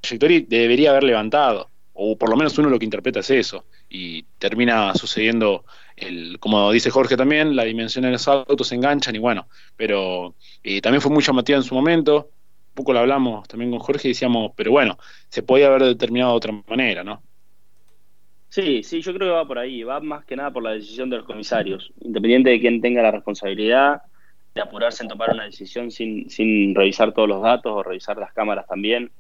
trayectoria 0.02 0.44
debería 0.48 0.92
haber 0.92 1.04
levantado, 1.04 1.70
o 1.94 2.18
por 2.18 2.30
lo 2.30 2.36
menos 2.36 2.58
uno 2.58 2.70
lo 2.70 2.80
que 2.80 2.86
interpreta 2.86 3.20
es 3.20 3.30
eso, 3.30 3.66
y 3.90 4.24
termina 4.40 4.94
sucediendo, 4.96 5.66
el, 5.96 6.40
como 6.40 6.72
dice 6.72 6.90
Jorge 6.90 7.18
también, 7.18 7.56
la 7.56 7.64
dimensión 7.64 8.04
de 8.04 8.12
los 8.12 8.28
autos 8.28 8.68
se 8.68 8.76
enganchan 8.76 9.16
y 9.16 9.20
bueno, 9.20 9.48
pero 9.76 10.36
eh, 10.64 10.82
también 10.82 11.02
fue 11.02 11.12
muy 11.12 11.24
llamativa 11.24 11.58
en 11.58 11.64
su 11.64 11.76
momento, 11.76 12.30
poco 12.76 12.94
lo 12.94 13.00
hablamos 13.00 13.48
también 13.48 13.72
con 13.72 13.80
Jorge 13.80 14.10
y 14.10 14.12
decíamos, 14.12 14.52
pero 14.56 14.72
bueno, 14.72 14.98
se 15.30 15.42
podía 15.42 15.68
haber 15.68 15.84
determinado 15.84 16.32
de 16.32 16.38
otra 16.38 16.54
manera, 16.68 17.04
¿no? 17.04 17.24
Sí, 18.50 18.84
sí, 18.84 19.02
yo 19.02 19.14
creo 19.14 19.30
que 19.30 19.36
va 19.36 19.48
por 19.48 19.60
ahí, 19.60 19.84
va 19.84 20.00
más 20.00 20.24
que 20.26 20.36
nada 20.36 20.52
por 20.52 20.64
la 20.64 20.72
decisión 20.72 21.10
de 21.10 21.18
los 21.18 21.26
comisarios, 21.26 21.92
independiente 22.02 22.52
de 22.52 22.60
quién 22.60 22.82
tenga 22.82 23.02
la 23.02 23.12
responsabilidad 23.12 24.02
de 24.54 24.62
apurarse 24.62 25.04
en 25.04 25.10
tomar 25.10 25.32
una 25.34 25.44
decisión 25.44 25.92
sin, 25.92 26.30
sin 26.30 26.74
revisar 26.74 27.12
todos 27.12 27.28
los 27.28 27.42
datos 27.42 27.74
o 27.74 27.84
revisar 27.84 28.18
las 28.18 28.32
cámaras 28.32 28.66
también, 28.68 29.12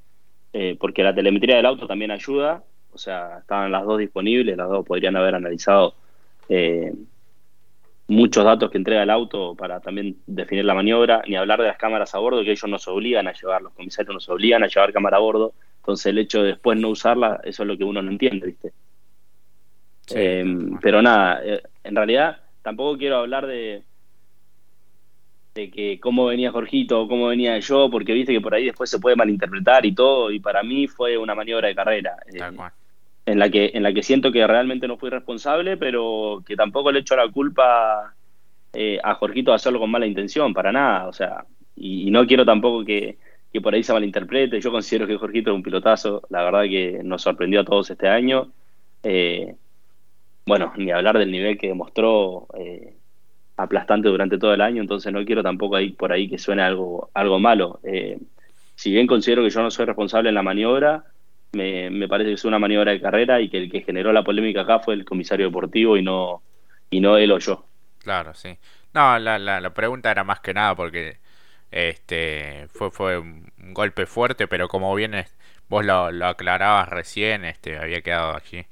eh, 0.53 0.77
porque 0.79 1.03
la 1.03 1.13
telemetría 1.13 1.57
del 1.57 1.65
auto 1.65 1.87
también 1.87 2.11
ayuda, 2.11 2.63
o 2.93 2.97
sea, 2.97 3.39
estaban 3.39 3.71
las 3.71 3.83
dos 3.83 3.99
disponibles, 3.99 4.55
las 4.55 4.69
dos 4.69 4.85
podrían 4.85 5.17
haber 5.17 5.35
analizado 5.35 5.95
eh, 6.47 6.93
muchos 8.07 8.43
datos 8.43 8.69
que 8.69 8.77
entrega 8.77 9.03
el 9.03 9.09
auto 9.09 9.55
para 9.55 9.79
también 9.79 10.17
definir 10.27 10.65
la 10.65 10.75
maniobra, 10.75 11.23
ni 11.27 11.35
hablar 11.35 11.61
de 11.61 11.67
las 11.67 11.77
cámaras 11.77 12.13
a 12.13 12.19
bordo, 12.19 12.43
que 12.43 12.51
ellos 12.51 12.69
nos 12.69 12.87
obligan 12.87 13.27
a 13.27 13.33
llevar, 13.33 13.61
los 13.61 13.73
comisarios 13.73 14.13
nos 14.13 14.29
obligan 14.29 14.63
a 14.63 14.67
llevar 14.67 14.93
cámara 14.93 15.17
a 15.17 15.21
bordo, 15.21 15.53
entonces 15.77 16.07
el 16.07 16.19
hecho 16.19 16.41
de 16.41 16.49
después 16.49 16.77
no 16.79 16.89
usarla, 16.89 17.39
eso 17.43 17.63
es 17.63 17.67
lo 17.67 17.77
que 17.77 17.83
uno 17.83 18.01
no 18.01 18.11
entiende, 18.11 18.47
¿viste? 18.47 18.73
Em, 20.09 20.77
pero 20.79 21.01
nada, 21.01 21.41
eh, 21.43 21.63
en 21.83 21.95
realidad 21.95 22.37
tampoco 22.61 22.97
quiero 22.97 23.17
hablar 23.17 23.47
de, 23.47 23.83
de 25.55 25.71
que 25.71 25.99
cómo 25.99 26.27
venía 26.27 26.51
Jorgito 26.51 27.01
o 27.01 27.07
cómo 27.07 27.27
venía 27.27 27.57
yo, 27.57 27.89
porque 27.89 28.13
viste 28.13 28.33
que 28.33 28.41
por 28.41 28.53
ahí 28.53 28.65
después 28.65 28.89
se 28.89 28.99
puede 28.99 29.15
malinterpretar 29.15 29.83
y 29.85 29.95
todo, 29.95 30.29
y 30.29 30.39
para 30.39 30.61
mí 30.61 30.87
fue 30.87 31.17
una 31.17 31.33
maniobra 31.33 31.69
de 31.69 31.75
carrera. 31.75 32.17
Eh, 32.31 32.39
en 33.25 33.39
la 33.39 33.49
que 33.49 33.71
en 33.73 33.83
la 33.83 33.93
que 33.93 34.03
siento 34.03 34.31
que 34.31 34.45
realmente 34.45 34.87
no 34.87 34.97
fui 34.97 35.09
responsable, 35.09 35.77
pero 35.77 36.43
que 36.45 36.55
tampoco 36.55 36.91
le 36.91 36.99
echo 36.99 37.15
la 37.15 37.29
culpa 37.29 38.13
eh, 38.73 38.99
a 39.03 39.15
Jorgito 39.15 39.51
de 39.51 39.55
hacerlo 39.55 39.79
con 39.79 39.91
mala 39.91 40.05
intención, 40.05 40.53
para 40.53 40.71
nada, 40.71 41.07
o 41.07 41.13
sea, 41.13 41.45
y, 41.75 42.09
no 42.11 42.25
quiero 42.27 42.45
tampoco 42.45 42.85
que, 42.85 43.17
que, 43.51 43.61
por 43.61 43.73
ahí 43.73 43.83
se 43.83 43.93
malinterprete. 43.93 44.61
Yo 44.61 44.71
considero 44.71 45.07
que 45.07 45.17
Jorgito 45.17 45.51
es 45.51 45.55
un 45.55 45.63
pilotazo, 45.63 46.21
la 46.29 46.43
verdad 46.43 46.63
que 46.63 47.01
nos 47.03 47.21
sorprendió 47.21 47.61
a 47.61 47.65
todos 47.65 47.89
este 47.89 48.07
año. 48.07 48.51
Eh, 49.03 49.55
bueno, 50.45 50.73
ni 50.77 50.91
hablar 50.91 51.17
del 51.17 51.31
nivel 51.31 51.57
que 51.57 51.67
demostró 51.67 52.47
eh, 52.57 52.95
aplastante 53.57 54.09
durante 54.09 54.37
todo 54.37 54.53
el 54.53 54.61
año, 54.61 54.81
entonces 54.81 55.11
no 55.11 55.23
quiero 55.25 55.41
tampoco 55.43 55.75
ahí 55.75 55.91
por 55.91 56.11
ahí 56.11 56.29
que 56.29 56.37
suene 56.37 56.61
algo, 56.61 57.09
algo 57.13 57.39
malo. 57.39 57.79
Eh, 57.83 58.19
si 58.75 58.91
bien 58.91 59.07
considero 59.07 59.43
que 59.43 59.49
yo 59.49 59.61
no 59.61 59.71
soy 59.71 59.85
responsable 59.85 60.29
en 60.29 60.35
la 60.35 60.43
maniobra, 60.43 61.05
me, 61.55 61.89
me, 61.89 62.07
parece 62.07 62.29
que 62.29 62.35
es 62.35 62.45
una 62.45 62.59
maniobra 62.59 62.91
de 62.91 63.01
carrera 63.01 63.41
y 63.41 63.49
que 63.49 63.57
el 63.57 63.71
que 63.71 63.81
generó 63.81 64.13
la 64.13 64.23
polémica 64.23 64.61
acá 64.61 64.79
fue 64.79 64.93
el 64.93 65.05
comisario 65.05 65.47
deportivo 65.47 65.97
y 65.97 66.03
no, 66.03 66.41
y 66.89 66.99
no 66.99 67.17
él 67.17 67.31
o 67.31 67.39
yo. 67.39 67.65
Claro, 67.99 68.33
sí. 68.33 68.57
No, 68.93 69.17
la, 69.19 69.39
la, 69.39 69.59
la 69.59 69.73
pregunta 69.73 70.11
era 70.11 70.23
más 70.23 70.39
que 70.41 70.53
nada 70.53 70.75
porque 70.75 71.17
este 71.71 72.67
fue, 72.69 72.91
fue 72.91 73.17
un 73.19 73.51
golpe 73.73 74.05
fuerte, 74.05 74.47
pero 74.47 74.67
como 74.67 74.93
bien 74.95 75.13
vos 75.67 75.85
lo, 75.85 76.11
lo 76.11 76.27
aclarabas 76.27 76.89
recién, 76.89 77.45
este 77.45 77.77
había 77.77 78.01
quedado 78.01 78.35
aquí 78.35 78.65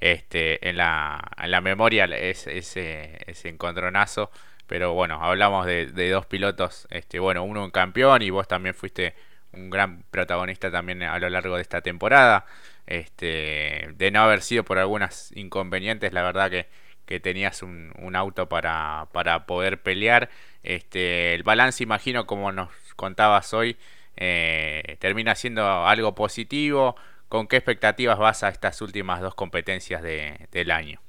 este, 0.00 0.68
en, 0.68 0.76
la, 0.76 1.20
en 1.38 1.50
la 1.50 1.60
memoria 1.60 2.04
es, 2.06 2.46
ese, 2.46 3.18
ese 3.26 3.48
encontronazo. 3.48 4.30
Pero 4.66 4.94
bueno, 4.94 5.22
hablamos 5.22 5.66
de, 5.66 5.86
dos 6.10 6.26
pilotos, 6.26 6.88
este, 6.90 7.18
bueno, 7.20 7.44
uno 7.44 7.64
un 7.64 7.70
campeón 7.70 8.22
y 8.22 8.30
vos 8.30 8.48
también 8.48 8.74
fuiste 8.74 9.14
un 9.56 9.70
gran 9.70 10.04
protagonista 10.10 10.70
también 10.70 11.02
a 11.02 11.18
lo 11.18 11.28
largo 11.28 11.56
de 11.56 11.62
esta 11.62 11.80
temporada. 11.80 12.46
Este, 12.86 13.88
de 13.96 14.10
no 14.12 14.20
haber 14.20 14.42
sido 14.42 14.64
por 14.64 14.78
algunas 14.78 15.32
inconvenientes, 15.36 16.12
la 16.12 16.22
verdad 16.22 16.50
que, 16.50 16.66
que 17.04 17.18
tenías 17.20 17.62
un, 17.62 17.92
un, 17.98 18.14
auto 18.14 18.48
para, 18.48 19.08
para 19.12 19.46
poder 19.46 19.82
pelear. 19.82 20.30
Este, 20.62 21.34
el 21.34 21.42
balance, 21.42 21.82
imagino, 21.82 22.26
como 22.26 22.52
nos 22.52 22.70
contabas 22.94 23.52
hoy, 23.54 23.76
eh, 24.16 24.96
termina 25.00 25.34
siendo 25.34 25.64
algo 25.86 26.14
positivo. 26.14 26.96
¿Con 27.28 27.48
qué 27.48 27.56
expectativas 27.56 28.18
vas 28.18 28.44
a 28.44 28.48
estas 28.48 28.80
últimas 28.82 29.20
dos 29.20 29.34
competencias 29.34 30.02
del 30.02 30.70
año? 30.70 31.00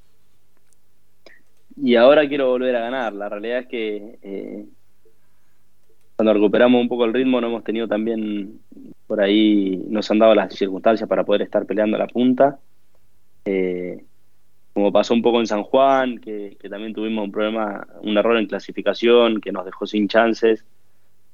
Y 1.79 1.95
ahora 1.95 2.27
quiero 2.27 2.47
volver 2.47 2.75
a 2.75 2.79
ganar. 2.81 3.13
La 3.13 3.29
realidad 3.29 3.59
es 3.59 3.67
que 3.67 4.17
eh, 4.23 4.65
cuando 6.17 6.33
recuperamos 6.33 6.81
un 6.81 6.89
poco 6.89 7.05
el 7.05 7.13
ritmo 7.13 7.39
no 7.39 7.47
hemos 7.47 7.63
tenido 7.63 7.87
también 7.87 8.59
por 9.05 9.21
ahí, 9.21 9.85
nos 9.87 10.09
han 10.09 10.17
dado 10.17 10.33
las 10.33 10.53
circunstancias 10.53 11.07
para 11.07 11.23
poder 11.23 11.43
estar 11.43 11.65
peleando 11.67 11.95
a 11.95 11.99
la 11.99 12.07
punta. 12.07 12.59
Eh, 13.45 14.03
como 14.73 14.91
pasó 14.91 15.13
un 15.13 15.21
poco 15.21 15.39
en 15.39 15.45
San 15.45 15.61
Juan, 15.61 16.17
que, 16.17 16.57
también 16.69 16.93
tuvimos 16.93 17.23
un 17.23 17.31
problema, 17.31 17.87
un 18.01 18.17
error 18.17 18.35
en 18.37 18.47
clasificación 18.47 19.39
que 19.39 19.51
nos 19.51 19.63
dejó 19.63 19.85
sin 19.85 20.07
chances. 20.07 20.65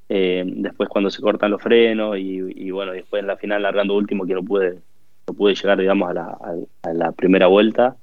Eh, 0.10 0.44
después 0.46 0.90
cuando 0.90 1.10
se 1.10 1.22
cortan 1.22 1.52
los 1.52 1.62
frenos 1.62 2.18
y, 2.20 2.70
bueno, 2.72 2.92
después 2.92 3.22
en 3.22 3.28
la 3.28 3.38
final 3.38 3.64
largando 3.64 3.96
último 3.96 4.26
que 4.26 4.34
no 4.34 4.44
pude, 4.44 4.80
no 5.28 5.34
pude 5.34 5.56
llegar, 5.56 5.80
digamos, 5.80 6.10
a 6.10 6.14
la, 6.14 6.38
a 6.84 6.94
la 6.94 7.14
primera 7.14 7.48
vuelta. 7.48 7.96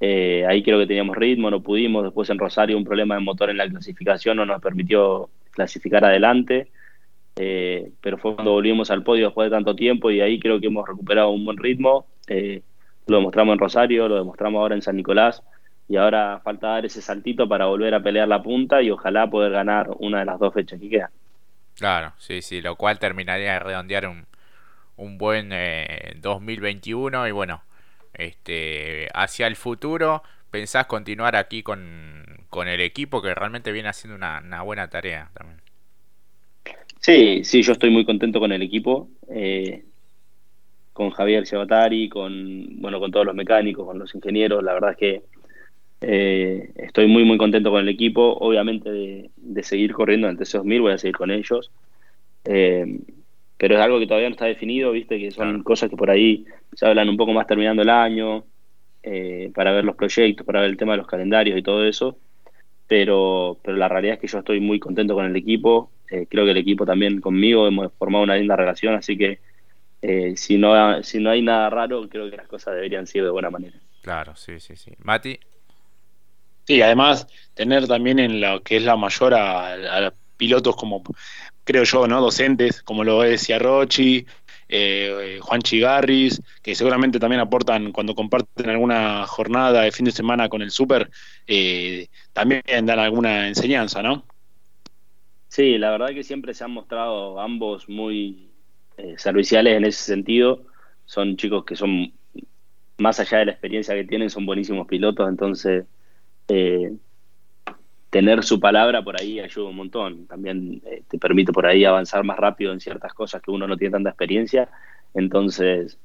Eh, 0.00 0.46
ahí 0.48 0.62
creo 0.62 0.78
que 0.78 0.86
teníamos 0.86 1.14
ritmo, 1.14 1.50
no 1.50 1.62
pudimos. 1.62 2.04
Después 2.04 2.30
en 2.30 2.38
Rosario 2.38 2.78
un 2.78 2.84
problema 2.84 3.16
de 3.16 3.20
motor 3.20 3.50
en 3.50 3.58
la 3.58 3.68
clasificación 3.68 4.38
no 4.38 4.46
nos 4.46 4.62
permitió 4.62 5.28
clasificar 5.50 6.04
adelante. 6.04 6.70
Eh, 7.36 7.92
pero 8.00 8.18
fue 8.18 8.34
cuando 8.34 8.52
volvimos 8.52 8.90
al 8.90 9.02
podio 9.02 9.26
después 9.26 9.46
de 9.46 9.56
tanto 9.56 9.74
tiempo 9.74 10.10
y 10.10 10.20
ahí 10.20 10.38
creo 10.38 10.60
que 10.60 10.66
hemos 10.66 10.86
recuperado 10.86 11.30
un 11.30 11.44
buen 11.44 11.56
ritmo. 11.56 12.06
lo 13.06 13.16
demostramos 13.16 13.54
en 13.54 13.58
Rosario, 13.58 14.08
lo 14.08 14.16
demostramos 14.16 14.60
ahora 14.60 14.74
en 14.74 14.82
San 14.82 14.96
Nicolás 14.96 15.42
y 15.90 15.96
ahora 15.96 16.40
falta 16.44 16.68
dar 16.68 16.86
ese 16.86 17.02
saltito 17.02 17.48
para 17.48 17.66
volver 17.66 17.94
a 17.94 18.00
pelear 18.00 18.28
la 18.28 18.40
punta 18.40 18.80
y 18.80 18.92
ojalá 18.92 19.28
poder 19.28 19.50
ganar 19.50 19.90
una 19.98 20.20
de 20.20 20.24
las 20.24 20.38
dos 20.38 20.54
fechas 20.54 20.78
que 20.78 20.88
quedan. 20.88 21.10
Claro, 21.76 22.12
sí, 22.18 22.42
sí, 22.42 22.60
lo 22.60 22.76
cual 22.76 23.00
terminaría 23.00 23.54
de 23.54 23.58
redondear 23.58 24.06
un, 24.06 24.26
un 24.96 25.18
buen 25.18 25.50
2021 26.20 27.26
eh, 27.26 27.28
y 27.28 27.32
bueno, 27.32 27.62
este 28.14 29.08
hacia 29.14 29.46
el 29.46 29.56
futuro, 29.56 30.22
¿pensás 30.50 30.86
continuar 30.86 31.36
aquí 31.36 31.62
con, 31.62 31.78
el 32.66 32.80
equipo 32.80 33.22
que 33.22 33.34
realmente 33.34 33.72
viene 33.72 33.88
haciendo 33.88 34.16
una, 34.16 34.62
buena 34.62 34.88
tarea 34.88 35.30
también? 35.34 35.60
Sí, 37.00 37.44
sí, 37.44 37.62
yo 37.62 37.72
estoy 37.72 37.90
muy 37.90 38.04
contento 38.04 38.40
con 38.40 38.52
el 38.52 38.62
equipo. 38.62 39.08
Eh, 39.30 39.84
con 40.92 41.10
Javier 41.10 41.46
Ciabatari, 41.46 42.10
con 42.10 42.80
bueno, 42.80 43.00
con 43.00 43.10
todos 43.10 43.24
los 43.24 43.34
mecánicos, 43.34 43.86
con 43.86 43.98
los 43.98 44.14
ingenieros, 44.14 44.62
la 44.62 44.74
verdad 44.74 44.90
es 44.90 44.96
que 44.98 45.22
eh, 46.02 46.72
estoy 46.76 47.06
muy, 47.06 47.24
muy 47.24 47.38
contento 47.38 47.70
con 47.70 47.80
el 47.80 47.88
equipo. 47.88 48.36
Obviamente, 48.40 48.90
de, 48.90 49.62
seguir 49.62 49.92
corriendo 49.92 50.28
ante 50.28 50.42
esos 50.42 50.60
2000, 50.60 50.80
voy 50.82 50.92
a 50.92 50.98
seguir 50.98 51.16
con 51.16 51.30
ellos. 51.30 51.70
Eh, 52.44 52.98
pero 53.56 53.74
es 53.74 53.80
algo 53.80 53.98
que 53.98 54.06
todavía 54.06 54.28
no 54.30 54.34
está 54.34 54.46
definido, 54.46 54.92
viste, 54.92 55.18
que 55.18 55.30
son 55.30 55.62
cosas 55.62 55.90
que 55.90 55.96
por 55.96 56.10
ahí 56.10 56.46
se 56.72 56.86
hablan 56.86 57.10
un 57.10 57.18
poco 57.18 57.32
más 57.32 57.46
terminando 57.46 57.82
el 57.82 57.90
año, 57.90 58.44
eh, 59.02 59.50
para 59.54 59.72
ver 59.72 59.84
los 59.84 59.96
proyectos, 59.96 60.46
para 60.46 60.60
ver 60.60 60.70
el 60.70 60.76
tema 60.76 60.92
de 60.92 60.98
los 60.98 61.06
calendarios 61.06 61.58
y 61.58 61.62
todo 61.62 61.84
eso. 61.84 62.16
Pero, 62.86 63.58
pero 63.62 63.76
la 63.76 63.88
realidad 63.88 64.14
es 64.14 64.20
que 64.20 64.26
yo 64.26 64.38
estoy 64.38 64.60
muy 64.60 64.80
contento 64.80 65.14
con 65.14 65.24
el 65.26 65.36
equipo. 65.36 65.90
creo 66.06 66.44
que 66.44 66.50
el 66.50 66.56
equipo 66.56 66.84
también 66.84 67.20
conmigo 67.20 67.68
hemos 67.68 67.92
formado 67.92 68.24
una 68.24 68.36
linda 68.36 68.56
relación, 68.56 68.94
así 68.94 69.16
que 69.16 69.38
si, 70.34 70.58
no, 70.58 71.02
si 71.04 71.20
no 71.20 71.30
hay 71.30 71.40
nada 71.40 71.70
raro, 71.70 72.08
creo 72.08 72.28
que 72.28 72.36
las 72.36 72.48
cosas 72.48 72.74
deberían 72.74 73.06
ser 73.06 73.22
de 73.22 73.30
buena 73.30 73.50
manera. 73.50 73.78
Claro, 74.02 74.34
sí, 74.34 74.58
sí, 74.60 74.76
sí. 74.76 74.92
Mati. 74.98 75.38
Sí, 76.66 76.80
además 76.82 77.26
tener 77.54 77.86
también 77.86 78.18
en 78.18 78.40
lo 78.40 78.62
que 78.62 78.76
es 78.76 78.84
la 78.84 78.96
mayor 78.96 79.34
a, 79.34 80.12
pilotos 80.36 80.76
como, 80.76 81.02
creo 81.64 81.84
yo, 81.84 82.06
¿no? 82.06 82.20
Docentes, 82.20 82.82
como 82.82 83.04
lo 83.04 83.20
decía 83.20 83.58
Rochi, 83.58 84.24
eh, 84.70 85.38
Juan 85.42 85.60
Chigarris, 85.62 86.40
que 86.62 86.74
seguramente 86.74 87.18
también 87.18 87.40
aportan 87.40 87.92
cuando 87.92 88.14
comparten 88.14 88.70
alguna 88.70 89.26
jornada 89.26 89.82
de 89.82 89.92
fin 89.92 90.04
de 90.04 90.12
semana 90.12 90.48
con 90.48 90.62
el 90.62 90.70
Super, 90.70 91.10
eh, 91.46 92.06
también 92.32 92.62
dan 92.66 92.98
alguna 92.98 93.48
enseñanza, 93.48 94.02
¿no? 94.02 94.24
Sí, 95.48 95.78
la 95.78 95.90
verdad 95.90 96.10
que 96.10 96.22
siempre 96.22 96.54
se 96.54 96.62
han 96.62 96.70
mostrado 96.70 97.40
ambos 97.40 97.88
muy 97.88 98.50
eh, 98.96 99.14
serviciales 99.18 99.76
en 99.76 99.84
ese 99.84 100.04
sentido. 100.04 100.62
Son 101.06 101.36
chicos 101.36 101.64
que 101.64 101.74
son, 101.74 102.12
más 102.98 103.18
allá 103.18 103.38
de 103.38 103.46
la 103.46 103.52
experiencia 103.52 103.94
que 103.96 104.04
tienen, 104.04 104.30
son 104.30 104.46
buenísimos 104.46 104.86
pilotos, 104.86 105.28
entonces 105.28 105.86
eh, 106.46 106.92
tener 108.10 108.42
su 108.42 108.60
palabra 108.60 109.02
por 109.02 109.20
ahí 109.20 109.40
ayuda 109.40 109.70
un 109.70 109.76
montón. 109.76 110.26
También 110.26 110.82
eh, 110.84 111.02
te 111.08 111.18
permite 111.18 111.52
por 111.52 111.66
ahí 111.66 111.84
avanzar 111.84 112.24
más 112.24 112.38
rápido 112.38 112.72
en 112.72 112.80
ciertas 112.80 113.14
cosas 113.14 113.40
que 113.40 113.50
uno 113.50 113.66
no 113.66 113.76
tiene 113.76 113.92
tanta 113.92 114.10
experiencia. 114.10 114.68
Entonces, 115.14 115.96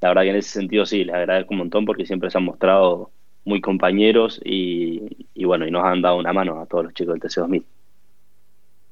la 0.00 0.08
verdad 0.08 0.22
que 0.22 0.30
en 0.30 0.36
ese 0.36 0.50
sentido 0.50 0.84
sí, 0.84 1.04
les 1.04 1.14
agradezco 1.14 1.54
un 1.54 1.58
montón 1.58 1.84
porque 1.84 2.04
siempre 2.04 2.30
se 2.30 2.38
han 2.38 2.44
mostrado 2.44 3.10
muy 3.44 3.60
compañeros 3.60 4.40
y, 4.44 5.26
bueno, 5.44 5.66
y 5.66 5.70
nos 5.70 5.84
han 5.84 6.02
dado 6.02 6.16
una 6.16 6.32
mano 6.32 6.60
a 6.60 6.66
todos 6.66 6.84
los 6.84 6.94
chicos 6.94 7.14
del 7.14 7.22
TC2000. 7.22 7.64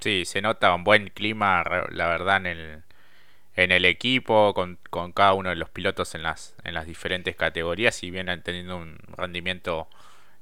Sí, 0.00 0.24
se 0.24 0.40
nota 0.40 0.74
un 0.74 0.83
buen 0.83 1.09
clima, 1.09 1.62
la 1.90 2.09
verdad, 2.09 2.38
en 2.38 2.46
el, 2.46 2.83
en 3.54 3.70
el 3.72 3.85
equipo, 3.85 4.54
con, 4.54 4.78
con 4.88 5.12
cada 5.12 5.35
uno 5.35 5.50
de 5.50 5.56
los 5.56 5.68
pilotos 5.68 6.14
en 6.14 6.22
las, 6.22 6.56
en 6.64 6.74
las 6.74 6.87
diferentes 6.87 7.37
categorías 7.37 8.02
y 8.02 8.11
vienen 8.11 8.42
teniendo 8.42 8.76
un 8.78 8.96
rendimiento 9.16 9.88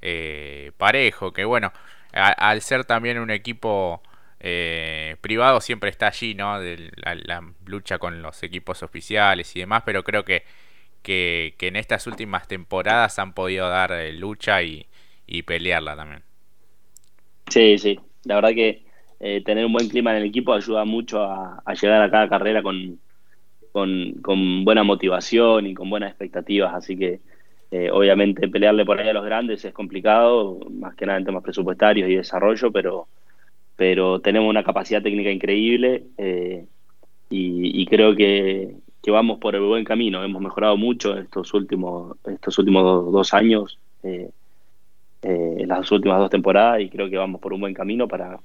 eh, 0.01 0.73
parejo, 0.77 1.33
que 1.33 1.45
bueno, 1.45 1.73
al 2.13 2.61
ser 2.63 2.85
también 2.85 3.19
un 3.19 3.31
equipo 3.31 4.03
eh, 4.41 5.17
privado 5.21 5.61
siempre 5.61 5.91
está 5.91 6.09
allí, 6.09 6.35
¿no? 6.35 6.61
De 6.61 6.91
la, 6.97 7.43
lucha 7.67 7.99
con 7.99 8.23
los 8.23 8.43
equipos 8.43 8.83
oficiales 8.83 9.55
y 9.57 9.61
demás, 9.61 9.83
pero 9.85 10.05
creo 10.05 10.25
que, 10.25 10.45
que, 11.03 11.55
en 11.61 11.77
estas 11.77 12.07
últimas 12.07 12.47
temporadas 12.47 13.19
han 13.19 13.33
podido 13.33 13.69
dar 13.69 13.93
eh, 13.93 14.13
lucha 14.13 14.63
y, 14.63 14.87
pelearla 15.45 15.97
también. 15.97 16.23
Sí, 17.49 17.79
sí, 17.79 17.99
la 18.25 18.37
verdad 18.37 18.51
que 18.51 18.85
eh, 19.21 19.43
tener 19.45 19.67
un 19.67 19.73
buen 19.73 19.89
clima 19.89 20.13
en 20.13 20.19
el 20.19 20.29
equipo 20.29 20.53
ayuda 20.53 20.85
mucho 20.85 21.23
a, 21.23 21.63
llegar 21.81 22.03
a 22.03 22.11
cada 22.11 22.29
carrera 22.29 22.63
con, 22.63 23.01
con, 23.73 24.65
buena 24.65 24.85
motivación 24.85 25.67
y 25.67 25.75
con 25.75 25.91
buenas 25.91 26.11
expectativas, 26.11 26.75
así 26.75 26.97
que 26.97 27.21
obviamente 27.93 28.49
pelearle 28.49 28.85
por 28.85 28.99
ahí 28.99 29.09
a 29.09 29.13
los 29.13 29.25
grandes 29.25 29.65
es 29.65 29.75
complicado, 29.75 30.59
más 30.71 30.95
que 30.95 31.05
nada 31.07 31.19
en 31.19 31.25
temas 31.25 31.43
presupuestarios 31.43 32.09
y 32.09 32.17
desarrollo, 32.17 32.73
pero 32.73 33.09
pero 33.79 34.19
tenemos 34.19 34.51
una 34.51 34.65
capacidad 34.65 35.01
técnica 35.01 35.31
increíble 35.31 36.03
eh, 36.19 36.67
y, 37.31 37.87
creo 37.87 38.17
que, 38.17 38.75
vamos 39.07 39.39
por 39.39 39.55
el 39.55 39.63
buen 39.63 39.85
camino. 39.85 40.25
Hemos 40.25 40.43
mejorado 40.43 40.77
mucho 40.77 41.17
estos 41.17 41.55
últimos, 41.55 42.17
estos 42.27 42.59
últimos 42.59 43.13
dos, 43.13 43.33
años, 43.33 43.79
eh, 44.03 44.31
eh, 45.23 45.65
las 45.65 45.93
últimas 45.93 46.19
dos 46.19 46.29
temporadas, 46.29 46.81
y 46.81 46.91
creo 46.91 47.09
que 47.09 47.17
vamos 47.17 47.41
por 47.41 47.53
un 47.53 47.61
buen 47.61 47.73
camino 47.73 48.09
para, 48.09 48.41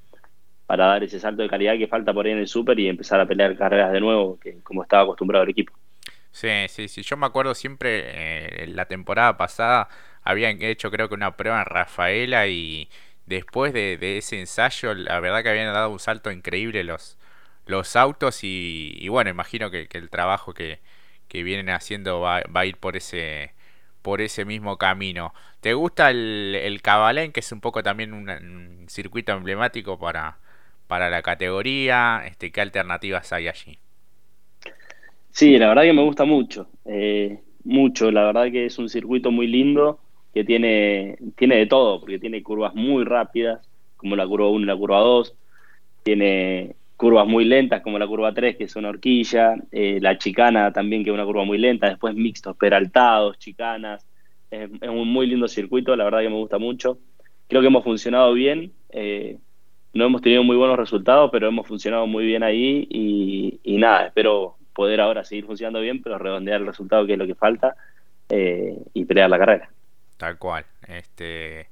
para 0.67 0.85
dar 0.85 1.03
ese 1.03 1.19
salto 1.19 1.41
de 1.41 1.49
calidad 1.49 1.79
que 1.79 1.87
falta 1.87 2.13
por 2.13 2.27
ahí 2.27 2.33
en 2.33 2.37
el 2.37 2.47
Super 2.47 2.79
y 2.79 2.87
empezar 2.87 3.19
a 3.19 3.25
pelear 3.25 3.57
carreras 3.57 3.91
de 3.91 4.01
nuevo, 4.01 4.37
que 4.39 4.59
como 4.61 4.83
estaba 4.83 5.01
acostumbrado 5.01 5.45
el 5.45 5.49
equipo. 5.49 5.73
Sí, 6.33 6.49
sí, 6.67 6.87
sí. 6.87 7.03
Yo 7.03 7.15
me 7.15 7.27
acuerdo 7.27 7.53
siempre, 7.53 8.65
la 8.67 8.85
temporada 8.87 9.37
pasada 9.37 9.87
habían 10.23 10.61
hecho 10.63 10.89
creo 10.91 11.07
que 11.07 11.15
una 11.15 11.37
prueba 11.37 11.59
en 11.59 11.65
Rafaela 11.65 12.47
y 12.47 12.89
después 13.27 13.71
de, 13.73 14.17
ese 14.17 14.39
ensayo, 14.39 14.93
la 14.95 15.19
verdad 15.19 15.43
que 15.43 15.49
habían 15.49 15.71
dado 15.73 15.89
un 15.91 15.99
salto 15.99 16.31
increíble 16.31 16.83
los, 16.83 17.19
los 17.67 17.95
autos 17.95 18.39
y, 18.43 19.07
bueno, 19.09 19.29
imagino 19.29 19.69
que, 19.71 19.87
el 19.91 20.09
trabajo 20.09 20.53
que, 20.53 20.81
vienen 21.31 21.69
haciendo 21.69 22.19
va, 22.21 22.43
a 22.53 22.65
ir 22.65 22.77
por 22.77 22.95
ese 22.97 23.53
por 24.03 24.21
ese 24.21 24.45
mismo 24.45 24.77
camino. 24.77 25.33
¿Te 25.61 25.73
gusta 25.73 26.11
el, 26.11 26.55
el 26.55 26.81
Cabalén, 26.81 27.31
que 27.31 27.39
es 27.41 27.51
un 27.51 27.61
poco 27.61 27.83
también 27.83 28.13
un, 28.13 28.85
circuito 28.89 29.33
emblemático 29.33 29.99
para, 29.99 30.39
para 30.87 31.09
la 31.09 31.21
categoría? 31.23 32.23
Este, 32.27 32.51
¿Qué 32.51 32.61
alternativas 32.61 33.33
hay 33.33 33.47
allí? 33.47 33.79
Sí, 35.33 35.57
la 35.57 35.67
verdad 35.69 35.81
que 35.83 35.93
me 35.93 36.03
gusta 36.03 36.25
mucho, 36.25 36.67
eh, 36.85 37.39
mucho, 37.63 38.11
la 38.11 38.23
verdad 38.25 38.51
que 38.51 38.65
es 38.67 38.77
un 38.77 38.87
circuito 38.87 39.31
muy 39.31 39.47
lindo 39.47 39.99
que 40.31 40.43
tiene, 40.43 41.17
tiene 41.35 41.57
de 41.57 41.65
todo, 41.65 41.99
porque 41.99 42.19
tiene 42.19 42.43
curvas 42.43 42.75
muy 42.75 43.03
rápidas, 43.03 43.67
como 43.97 44.15
la 44.15 44.27
curva 44.27 44.49
1 44.49 44.63
y 44.63 44.67
la 44.67 44.77
curva 44.77 44.99
2, 44.99 45.35
tiene 46.03 46.75
curvas 46.97 47.27
muy 47.27 47.45
lentas 47.45 47.81
como 47.81 47.97
la 47.97 48.05
curva 48.05 48.31
3, 48.31 48.57
que 48.57 48.65
es 48.65 48.75
una 48.75 48.89
horquilla, 48.89 49.55
eh, 49.71 49.97
la 50.01 50.19
chicana 50.19 50.71
también, 50.71 51.03
que 51.03 51.09
es 51.09 51.13
una 51.15 51.25
curva 51.25 51.43
muy 51.45 51.57
lenta, 51.57 51.89
después 51.89 52.13
mixtos, 52.13 52.55
peraltados, 52.55 53.39
chicanas, 53.39 54.05
es, 54.51 54.69
un 54.87 55.07
muy 55.07 55.25
lindo 55.25 55.47
circuito, 55.47 55.95
la 55.95 56.03
verdad 56.03 56.21
que 56.21 56.29
me 56.29 56.35
gusta 56.35 56.59
mucho. 56.59 56.99
Creo 57.47 57.61
que 57.61 57.67
hemos 57.67 57.83
funcionado 57.83 58.33
bien, 58.33 58.71
eh, 58.91 59.39
no 59.93 60.05
hemos 60.05 60.21
tenido 60.21 60.43
muy 60.43 60.57
buenos 60.57 60.77
resultados, 60.77 61.31
pero 61.31 61.47
hemos 61.47 61.67
funcionado 61.67 62.05
muy 62.05 62.23
bien 62.25 62.43
ahí 62.43 62.87
y, 63.63 63.77
nada, 63.77 64.07
espero 64.07 64.57
poder 64.73 65.01
ahora 65.01 65.23
seguir 65.23 65.45
funcionando 65.45 65.79
bien, 65.79 66.01
pero 66.01 66.17
redondear 66.17 66.61
el 66.61 66.67
resultado, 66.67 67.05
que 67.05 67.13
es 67.13 67.19
lo 67.19 67.27
que 67.27 67.35
falta, 67.35 67.75
eh, 68.29 68.77
y 68.93 69.05
pelear 69.05 69.29
la 69.29 69.37
carrera. 69.37 69.69
Tal 70.17 70.37
cual. 70.37 70.65
Este, 70.87 71.69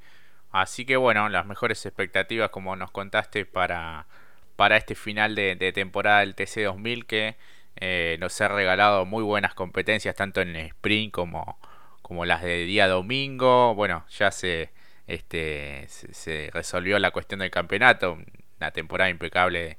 así 0.51 0.85
que 0.85 0.97
bueno, 0.97 1.29
las 1.29 1.45
mejores 1.45 1.85
expectativas 1.85 2.49
como 2.49 2.75
nos 2.75 2.91
contaste 2.91 3.45
para, 3.45 4.07
para 4.55 4.77
este 4.77 4.95
final 4.95 5.35
de, 5.35 5.71
temporada 5.73 6.19
del 6.19 6.35
TC 6.35 6.65
2000 6.65 7.05
que 7.05 7.35
eh, 7.77 8.17
nos 8.19 8.39
ha 8.41 8.47
regalado 8.47 9.05
muy 9.05 9.23
buenas 9.23 9.53
competencias 9.53 10.15
tanto 10.15 10.41
en 10.41 10.55
sprint 10.55 11.13
como, 11.13 11.57
como 12.01 12.25
las 12.25 12.41
de 12.41 12.65
día 12.65 12.87
domingo. 12.87 13.73
Bueno, 13.75 14.05
ya 14.09 14.31
se, 14.31 14.71
este, 15.07 15.85
se, 15.87 16.49
resolvió 16.53 16.99
la 16.99 17.11
cuestión 17.11 17.39
del 17.39 17.51
campeonato, 17.51 18.17
una 18.59 18.71
temporada 18.71 19.09
impecable 19.09 19.77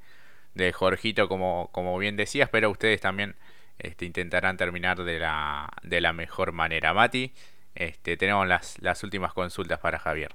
de, 0.54 0.72
Jorgito 0.72 1.28
como, 1.28 1.68
como 1.72 1.98
bien 1.98 2.16
decías, 2.16 2.48
pero 2.50 2.70
ustedes 2.70 3.00
también 3.00 3.36
este, 3.78 4.04
intentarán 4.04 4.56
terminar 4.56 5.02
de 5.02 5.18
la, 5.18 5.68
de 5.82 6.00
la 6.00 6.12
mejor 6.12 6.52
manera. 6.52 6.94
Mati, 6.94 7.32
este, 7.74 8.16
tenemos 8.16 8.46
las, 8.46 8.80
las 8.80 9.02
últimas 9.04 9.32
consultas 9.32 9.78
para 9.78 9.98
Javier. 9.98 10.32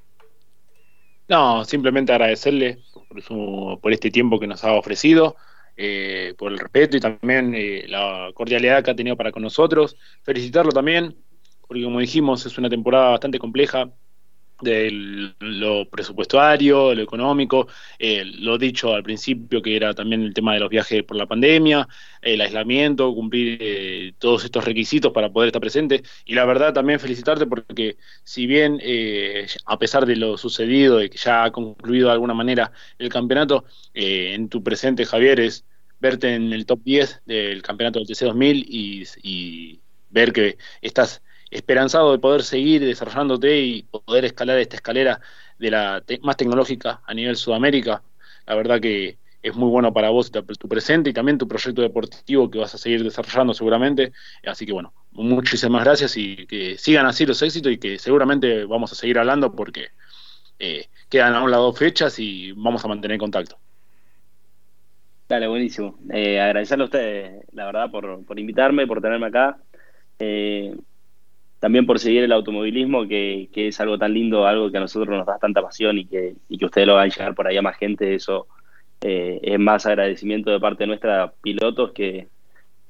No, 1.28 1.66
simplemente 1.66 2.14
agradecerle 2.14 2.80
por, 2.94 3.82
por 3.82 3.94
este 3.94 4.12
tiempo 4.12 4.40
que 4.40 4.48
nos 4.48 4.64
ha 4.64 4.74
ofrecido, 4.74 5.36
eh, 5.76 6.34
por 6.38 6.52
el 6.52 6.58
respeto 6.58 6.98
y 6.98 7.00
también 7.00 7.54
eh, 7.54 7.86
la 7.88 8.32
cordialidad 8.34 8.84
que 8.84 8.92
ha 8.92 8.96
tenido 8.96 9.16
para 9.16 9.32
con 9.32 9.44
nosotros. 9.44 9.98
Felicitarlo 10.24 10.72
también, 10.72 11.16
porque 11.68 11.84
como 11.84 12.00
dijimos, 12.00 12.46
es 12.46 12.58
una 12.58 12.70
temporada 12.70 13.12
bastante 13.12 13.40
compleja, 13.40 13.90
de 14.62 15.34
lo 15.40 15.90
presupuestario, 15.90 16.94
lo 16.96 17.02
económico, 17.02 17.68
eh, 18.00 18.24
lo 18.26 18.58
dicho 18.58 18.94
al 18.94 19.04
principio 19.04 19.62
que 19.62 19.76
era 19.76 19.94
también 19.94 20.24
el 20.24 20.34
tema 20.34 20.54
de 20.54 20.60
los 20.60 20.70
viajes 20.70 21.04
por 21.04 21.18
la 21.18 21.28
pandemia, 21.28 21.88
el 22.22 22.42
aislamiento, 22.42 23.14
cumplir 23.14 23.58
eh, 23.62 24.14
todos 24.18 24.46
estos 24.46 24.66
requisitos 24.66 25.12
para 25.12 25.32
poder 25.32 25.48
estar 25.48 25.62
presente. 25.62 26.04
Y 26.26 26.34
la 26.36 26.46
verdad 26.46 26.74
también 26.74 27.00
felicitarte 27.00 27.46
porque 27.46 27.98
si 28.24 28.48
bien 28.48 28.80
eh, 28.82 29.48
a 29.66 29.78
pesar 29.78 30.06
de 30.06 30.16
lo 30.16 30.38
sucedido 30.38 31.04
y 31.04 31.10
que 31.10 31.18
ya 31.18 31.44
ha 31.44 31.52
concluido 31.52 32.08
de 32.08 32.14
alguna 32.14 32.34
manera 32.34 32.72
el 32.98 33.10
campeonato, 33.10 33.66
en 33.94 34.50
tu 34.50 34.64
presente 34.64 35.06
Javier 35.06 35.40
es 35.40 35.66
verte 36.00 36.34
en 36.36 36.54
el 36.54 36.66
top 36.66 36.82
10 36.84 37.22
del 37.26 37.62
campeonato 37.62 38.00
del 38.00 38.08
TC2000 38.08 38.66
y, 38.68 39.04
y 39.24 39.82
ver 40.10 40.34
que 40.34 40.58
estás 40.82 41.22
esperanzado 41.52 42.12
de 42.12 42.20
poder 42.20 42.44
seguir 42.44 42.84
desarrollándote 42.86 43.60
y 43.60 43.84
poder 43.84 44.26
escalar 44.26 44.60
esta 44.60 44.76
escalera 44.76 45.22
de 45.60 45.72
la 45.72 46.04
más 46.22 46.38
tecnológica 46.38 47.02
a 47.06 47.14
nivel 47.14 47.36
Sudamérica. 47.36 48.04
La 48.46 48.56
verdad 48.56 48.80
que 48.80 49.18
es 49.42 49.56
muy 49.56 49.70
bueno 49.70 49.94
para 49.94 50.10
vos 50.10 50.32
tu 50.32 50.68
presente 50.68 51.10
y 51.10 51.14
también 51.14 51.38
tu 51.38 51.48
proyecto 51.48 51.82
deportivo 51.82 52.50
que 52.50 52.60
vas 52.60 52.74
a 52.76 52.78
seguir 52.78 53.04
desarrollando 53.04 53.54
seguramente. 53.54 54.12
Así 54.46 54.66
que 54.66 54.74
bueno, 54.74 54.94
muchísimas 55.12 55.84
gracias 55.84 56.18
y 56.18 56.46
que 56.48 56.78
sigan 56.78 57.06
así 57.06 57.26
los 57.26 57.42
éxitos 57.42 57.72
y 57.72 57.78
que 57.78 58.00
seguramente 58.00 58.66
vamos 58.66 58.92
a 58.92 58.96
seguir 58.96 59.20
hablando 59.20 59.54
porque 59.54 59.90
eh, 60.60 60.88
quedan 61.10 61.34
aún 61.36 61.52
las 61.52 61.60
dos 61.60 61.78
fechas 61.78 62.18
y 62.20 62.52
vamos 62.54 62.84
a 62.84 62.88
mantener 62.88 63.18
contacto. 63.18 63.58
Dale, 65.30 65.48
buenísimo. 65.48 65.98
Eh, 66.10 66.40
agradecerle 66.40 66.84
a 66.84 66.86
ustedes, 66.86 67.46
la 67.52 67.66
verdad, 67.66 67.92
por, 67.92 68.26
por 68.26 68.40
invitarme, 68.40 68.88
por 68.88 69.02
tenerme 69.02 69.28
acá. 69.28 69.58
Eh, 70.20 70.74
también 71.60 71.86
por 71.86 72.00
seguir 72.00 72.24
el 72.24 72.32
automovilismo, 72.32 73.08
que, 73.08 73.50
es 73.54 73.80
algo 73.80 73.98
tan 73.98 74.14
lindo, 74.14 74.46
algo 74.46 74.72
que 74.72 74.78
a 74.78 74.82
nosotros 74.82 75.10
nos 75.10 75.26
da 75.26 75.40
tanta 75.40 75.62
pasión 75.62 75.98
y 75.98 76.06
que, 76.06 76.36
ustedes 76.62 76.88
lo 76.88 76.96
van 76.96 77.10
a 77.10 77.14
llegar 77.14 77.36
por 77.36 77.48
ahí 77.48 77.58
a 77.58 77.62
más 77.62 77.78
gente, 77.78 78.14
eso 78.14 78.48
eh, 79.02 79.40
es 79.42 79.60
más 79.60 79.86
agradecimiento 79.86 80.52
de 80.52 80.60
parte 80.60 80.84
de 80.84 80.88
nuestra 80.88 81.34
pilotos 81.42 81.92
que, 81.94 82.28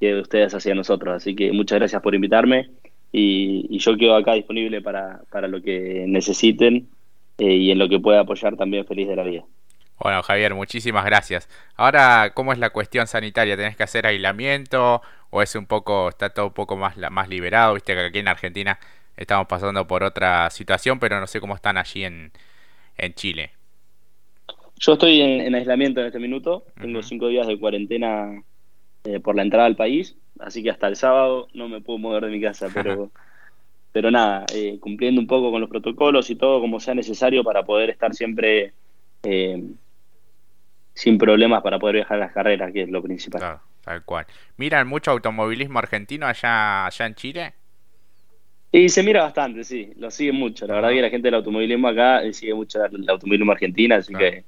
que 0.00 0.14
de 0.14 0.20
ustedes 0.20 0.54
hacia 0.54 0.74
nosotros. 0.74 1.14
Así 1.14 1.34
que 1.34 1.52
muchas 1.52 1.78
gracias 1.78 2.02
por 2.02 2.14
invitarme 2.14 2.70
y, 3.12 3.78
yo 3.78 3.96
quedo 3.96 4.16
acá 4.16 4.34
disponible 4.34 4.82
para, 4.82 5.22
para 5.30 5.48
lo 5.48 5.62
que 5.62 6.04
necesiten 6.06 6.88
eh, 7.38 7.54
y 7.54 7.70
en 7.70 7.78
lo 7.78 7.88
que 7.88 8.00
pueda 8.00 8.20
apoyar 8.20 8.56
también 8.56 8.86
feliz 8.86 9.08
de 9.08 9.16
la 9.16 9.24
vida. 9.24 9.44
Bueno, 10.00 10.22
Javier, 10.22 10.54
muchísimas 10.54 11.04
gracias. 11.04 11.48
Ahora, 11.76 12.32
¿cómo 12.34 12.52
es 12.52 12.58
la 12.58 12.70
cuestión 12.70 13.06
sanitaria? 13.08 13.56
¿Tenés 13.56 13.76
que 13.76 13.82
hacer 13.82 14.06
aislamiento 14.06 15.02
o 15.30 15.42
es 15.42 15.54
un 15.56 15.66
poco, 15.66 16.08
está 16.08 16.30
todo 16.30 16.46
un 16.46 16.52
poco 16.52 16.76
más, 16.76 16.96
más 17.10 17.28
liberado? 17.28 17.74
Viste 17.74 17.94
que 17.94 18.00
aquí 18.00 18.18
en 18.20 18.28
Argentina 18.28 18.78
estamos 19.16 19.48
pasando 19.48 19.86
por 19.86 20.04
otra 20.04 20.48
situación, 20.50 21.00
pero 21.00 21.18
no 21.18 21.26
sé 21.26 21.40
cómo 21.40 21.56
están 21.56 21.76
allí 21.76 22.04
en, 22.04 22.30
en 22.96 23.14
Chile. 23.14 23.50
Yo 24.78 24.92
estoy 24.92 25.20
en, 25.20 25.52
aislamiento 25.56 26.00
en 26.00 26.06
este 26.06 26.20
minuto, 26.20 26.64
tengo 26.80 27.02
cinco 27.02 27.26
días 27.26 27.48
de 27.48 27.58
cuarentena 27.58 28.44
eh, 29.02 29.18
por 29.18 29.34
la 29.34 29.42
entrada 29.42 29.66
al 29.66 29.74
país, 29.74 30.16
así 30.38 30.62
que 30.62 30.70
hasta 30.70 30.86
el 30.86 30.94
sábado 30.94 31.48
no 31.52 31.68
me 31.68 31.80
puedo 31.80 31.98
mover 31.98 32.24
de 32.24 32.30
mi 32.30 32.40
casa, 32.40 32.68
pero, 32.72 33.10
pero 33.92 34.12
nada, 34.12 34.46
eh, 34.54 34.78
cumpliendo 34.78 35.20
un 35.20 35.26
poco 35.26 35.50
con 35.50 35.60
los 35.60 35.68
protocolos 35.68 36.30
y 36.30 36.36
todo 36.36 36.60
como 36.60 36.78
sea 36.78 36.94
necesario 36.94 37.42
para 37.42 37.64
poder 37.64 37.90
estar 37.90 38.14
siempre... 38.14 38.72
Eh, 39.24 39.60
sin 40.98 41.16
problemas 41.16 41.62
para 41.62 41.78
poder 41.78 41.94
viajar 41.94 42.16
a 42.16 42.26
las 42.26 42.32
carreras, 42.32 42.72
que 42.72 42.82
es 42.82 42.90
lo 42.90 43.00
principal. 43.00 43.40
Claro, 43.40 43.60
tal 43.84 44.04
cual. 44.04 44.26
¿Miran 44.56 44.88
mucho 44.88 45.12
automovilismo 45.12 45.78
argentino 45.78 46.26
allá, 46.26 46.86
allá 46.86 47.06
en 47.06 47.14
Chile? 47.14 47.54
Y 48.72 48.88
se 48.88 49.04
mira 49.04 49.22
bastante, 49.22 49.62
sí, 49.62 49.92
lo 49.96 50.10
siguen 50.10 50.34
mucho. 50.34 50.66
La 50.66 50.74
verdad 50.74 50.90
que 50.90 51.00
la 51.00 51.08
gente 51.08 51.28
del 51.28 51.36
automovilismo 51.36 51.86
acá 51.86 52.24
eh, 52.24 52.32
sigue 52.32 52.52
mucho 52.52 52.84
el 52.84 53.08
automovilismo 53.08 53.52
argentino, 53.52 53.94
así 53.94 54.12
que 54.12 54.44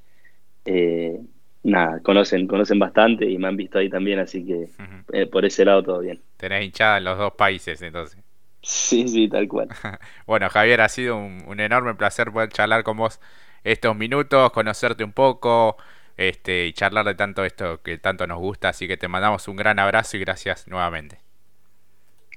eh, 0.64 1.20
nada, 1.62 2.00
conocen, 2.02 2.48
conocen 2.48 2.80
bastante 2.80 3.30
y 3.30 3.38
me 3.38 3.46
han 3.46 3.56
visto 3.56 3.78
ahí 3.78 3.88
también, 3.88 4.18
así 4.18 4.44
que 4.44 4.68
eh, 5.12 5.26
por 5.26 5.44
ese 5.44 5.64
lado 5.64 5.84
todo 5.84 6.00
bien. 6.00 6.20
Tenés 6.36 6.64
hinchada 6.64 6.98
en 6.98 7.04
los 7.04 7.16
dos 7.16 7.32
países 7.34 7.80
entonces. 7.80 8.18
Sí, 8.60 9.06
sí, 9.06 9.28
tal 9.28 9.46
cual. 9.46 9.68
bueno, 10.26 10.50
Javier, 10.50 10.80
ha 10.80 10.88
sido 10.88 11.16
un, 11.16 11.44
un 11.46 11.60
enorme 11.60 11.94
placer 11.94 12.32
poder 12.32 12.48
charlar 12.48 12.82
con 12.82 12.96
vos 12.96 13.20
estos 13.62 13.96
minutos, 13.96 14.50
conocerte 14.52 15.04
un 15.04 15.12
poco, 15.12 15.76
este, 16.20 16.66
y 16.66 16.74
charlar 16.74 17.06
de 17.06 17.14
tanto 17.14 17.46
esto 17.46 17.80
que 17.82 17.96
tanto 17.96 18.26
nos 18.26 18.38
gusta. 18.38 18.68
Así 18.68 18.86
que 18.86 18.98
te 18.98 19.08
mandamos 19.08 19.48
un 19.48 19.56
gran 19.56 19.78
abrazo 19.78 20.18
y 20.18 20.20
gracias 20.20 20.68
nuevamente. 20.68 21.18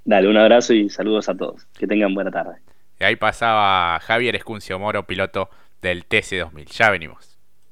Dale, 0.06 0.30
un 0.30 0.38
abrazo 0.38 0.74
y 0.74 0.90
saludos 0.90 1.28
a 1.28 1.36
todos. 1.36 1.66
Que 1.78 1.86
tengan 1.86 2.14
buena 2.14 2.32
tarde. 2.32 2.60
Y 2.98 3.04
ahí 3.04 3.18
pasaba 3.18 4.00
Javier 4.00 4.38
Escuncio 4.38 4.80
Moro, 4.80 5.06
piloto 5.06 5.50
del 5.82 6.08
TC2000. 6.08 6.66
Ya 6.68 6.90
venimos. 6.92 7.33